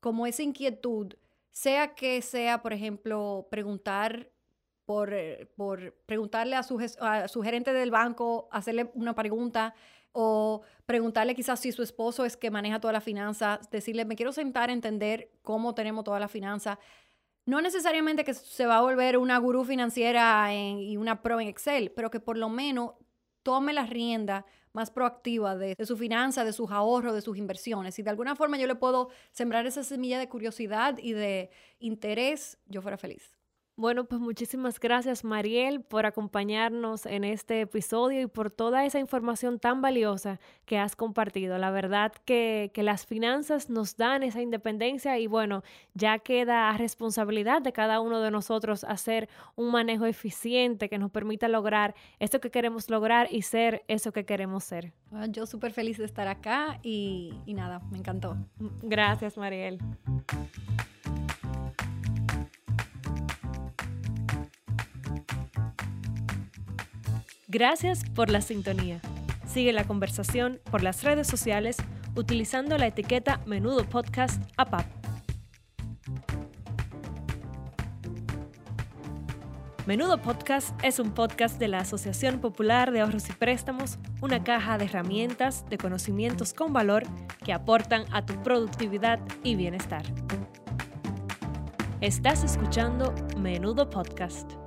como 0.01 0.27
esa 0.27 0.43
inquietud, 0.43 1.13
sea 1.49 1.95
que 1.95 2.21
sea, 2.21 2.61
por 2.61 2.73
ejemplo, 2.73 3.47
preguntar 3.49 4.29
por, 4.83 5.13
eh, 5.13 5.49
por 5.55 5.93
preguntarle 6.05 6.57
a 6.57 6.63
su, 6.63 6.77
a 6.99 7.29
su 7.29 7.41
gerente 7.41 7.71
del 7.71 7.89
banco, 7.89 8.49
hacerle 8.51 8.91
una 8.95 9.15
pregunta 9.15 9.73
o 10.11 10.63
preguntarle 10.85 11.33
quizás 11.33 11.61
si 11.61 11.71
su 11.71 11.83
esposo 11.83 12.25
es 12.25 12.35
que 12.35 12.51
maneja 12.51 12.81
toda 12.81 12.91
la 12.91 12.99
finanza, 12.99 13.61
decirle, 13.71 14.03
me 14.03 14.17
quiero 14.17 14.33
sentar 14.33 14.71
a 14.71 14.73
entender 14.73 15.31
cómo 15.41 15.73
tenemos 15.73 16.03
toda 16.03 16.19
la 16.19 16.27
finanza. 16.27 16.79
No 17.45 17.61
necesariamente 17.61 18.25
que 18.25 18.33
se 18.33 18.65
va 18.65 18.79
a 18.79 18.81
volver 18.81 19.17
una 19.17 19.37
gurú 19.37 19.63
financiera 19.63 20.53
y 20.53 20.97
una 20.97 21.21
pro 21.21 21.39
en 21.39 21.47
Excel, 21.47 21.91
pero 21.91 22.11
que 22.11 22.19
por 22.19 22.37
lo 22.37 22.49
menos 22.49 22.95
tome 23.43 23.73
la 23.73 23.85
rienda 23.85 24.45
más 24.71 24.89
proactiva 24.89 25.55
de, 25.55 25.75
de, 25.75 25.85
su 25.85 25.95
finanza, 25.97 26.43
de 26.43 26.53
sus 26.53 26.71
ahorros, 26.71 27.13
de 27.13 27.21
sus 27.21 27.37
inversiones. 27.37 27.95
Si 27.95 28.01
de 28.01 28.09
alguna 28.09 28.35
forma 28.35 28.57
yo 28.57 28.65
le 28.65 28.75
puedo 28.75 29.09
sembrar 29.31 29.67
esa 29.67 29.83
semilla 29.83 30.17
de 30.17 30.27
curiosidad 30.27 30.97
y 30.97 31.13
de 31.13 31.51
interés, 31.79 32.57
yo 32.67 32.81
fuera 32.81 32.97
feliz. 32.97 33.37
Bueno, 33.75 34.05
pues 34.05 34.21
muchísimas 34.21 34.79
gracias 34.79 35.23
Mariel 35.23 35.81
por 35.81 36.05
acompañarnos 36.05 37.07
en 37.07 37.23
este 37.23 37.61
episodio 37.61 38.21
y 38.21 38.27
por 38.27 38.51
toda 38.51 38.85
esa 38.85 38.99
información 38.99 39.57
tan 39.57 39.81
valiosa 39.81 40.39
que 40.65 40.77
has 40.77 40.95
compartido. 40.95 41.57
La 41.57 41.71
verdad 41.71 42.11
que, 42.23 42.69
que, 42.71 42.83
las 42.83 43.07
finanzas 43.07 43.71
nos 43.71 43.97
dan 43.97 44.21
esa 44.21 44.41
independencia 44.41 45.17
y 45.17 45.25
bueno, 45.25 45.63
ya 45.95 46.19
queda 46.19 46.69
a 46.69 46.77
responsabilidad 46.77 47.63
de 47.63 47.73
cada 47.73 47.99
uno 47.99 48.21
de 48.21 48.29
nosotros 48.29 48.83
hacer 48.83 49.27
un 49.55 49.71
manejo 49.71 50.05
eficiente 50.05 50.87
que 50.87 50.99
nos 50.99 51.09
permita 51.09 51.47
lograr 51.47 51.95
esto 52.19 52.39
que 52.39 52.51
queremos 52.51 52.91
lograr 52.91 53.27
y 53.31 53.41
ser 53.41 53.83
eso 53.87 54.11
que 54.11 54.23
queremos 54.23 54.63
ser. 54.65 54.93
Ah, 55.11 55.25
yo 55.27 55.47
súper 55.47 55.73
feliz 55.73 55.97
de 55.97 56.05
estar 56.05 56.27
acá 56.27 56.79
y, 56.83 57.33
y 57.47 57.55
nada, 57.55 57.81
me 57.89 57.97
encantó. 57.97 58.37
Gracias 58.83 59.35
Mariel. 59.35 59.79
Gracias 67.53 68.03
por 68.15 68.31
la 68.31 68.41
sintonía. 68.41 68.99
Sigue 69.45 69.73
la 69.73 69.83
conversación 69.83 70.59
por 70.71 70.81
las 70.81 71.03
redes 71.03 71.27
sociales 71.27 71.77
utilizando 72.15 72.79
la 72.79 72.87
etiqueta 72.87 73.41
Menudo 73.45 73.87
Podcast 73.87 74.41
APAP. 74.57 74.87
Menudo 79.85 80.19
Podcast 80.19 80.73
es 80.83 80.97
un 80.97 81.11
podcast 81.11 81.59
de 81.59 81.67
la 81.67 81.77
Asociación 81.77 82.39
Popular 82.39 82.91
de 82.91 83.01
Ahorros 83.01 83.29
y 83.29 83.33
Préstamos, 83.33 83.99
una 84.21 84.43
caja 84.43 84.79
de 84.79 84.85
herramientas, 84.85 85.63
de 85.69 85.77
conocimientos 85.77 86.55
con 86.55 86.73
valor 86.73 87.03
que 87.45 87.53
aportan 87.53 88.05
a 88.11 88.25
tu 88.25 88.41
productividad 88.41 89.19
y 89.43 89.53
bienestar. 89.53 90.01
Estás 92.01 92.43
escuchando 92.43 93.13
Menudo 93.37 93.91
Podcast. 93.91 94.62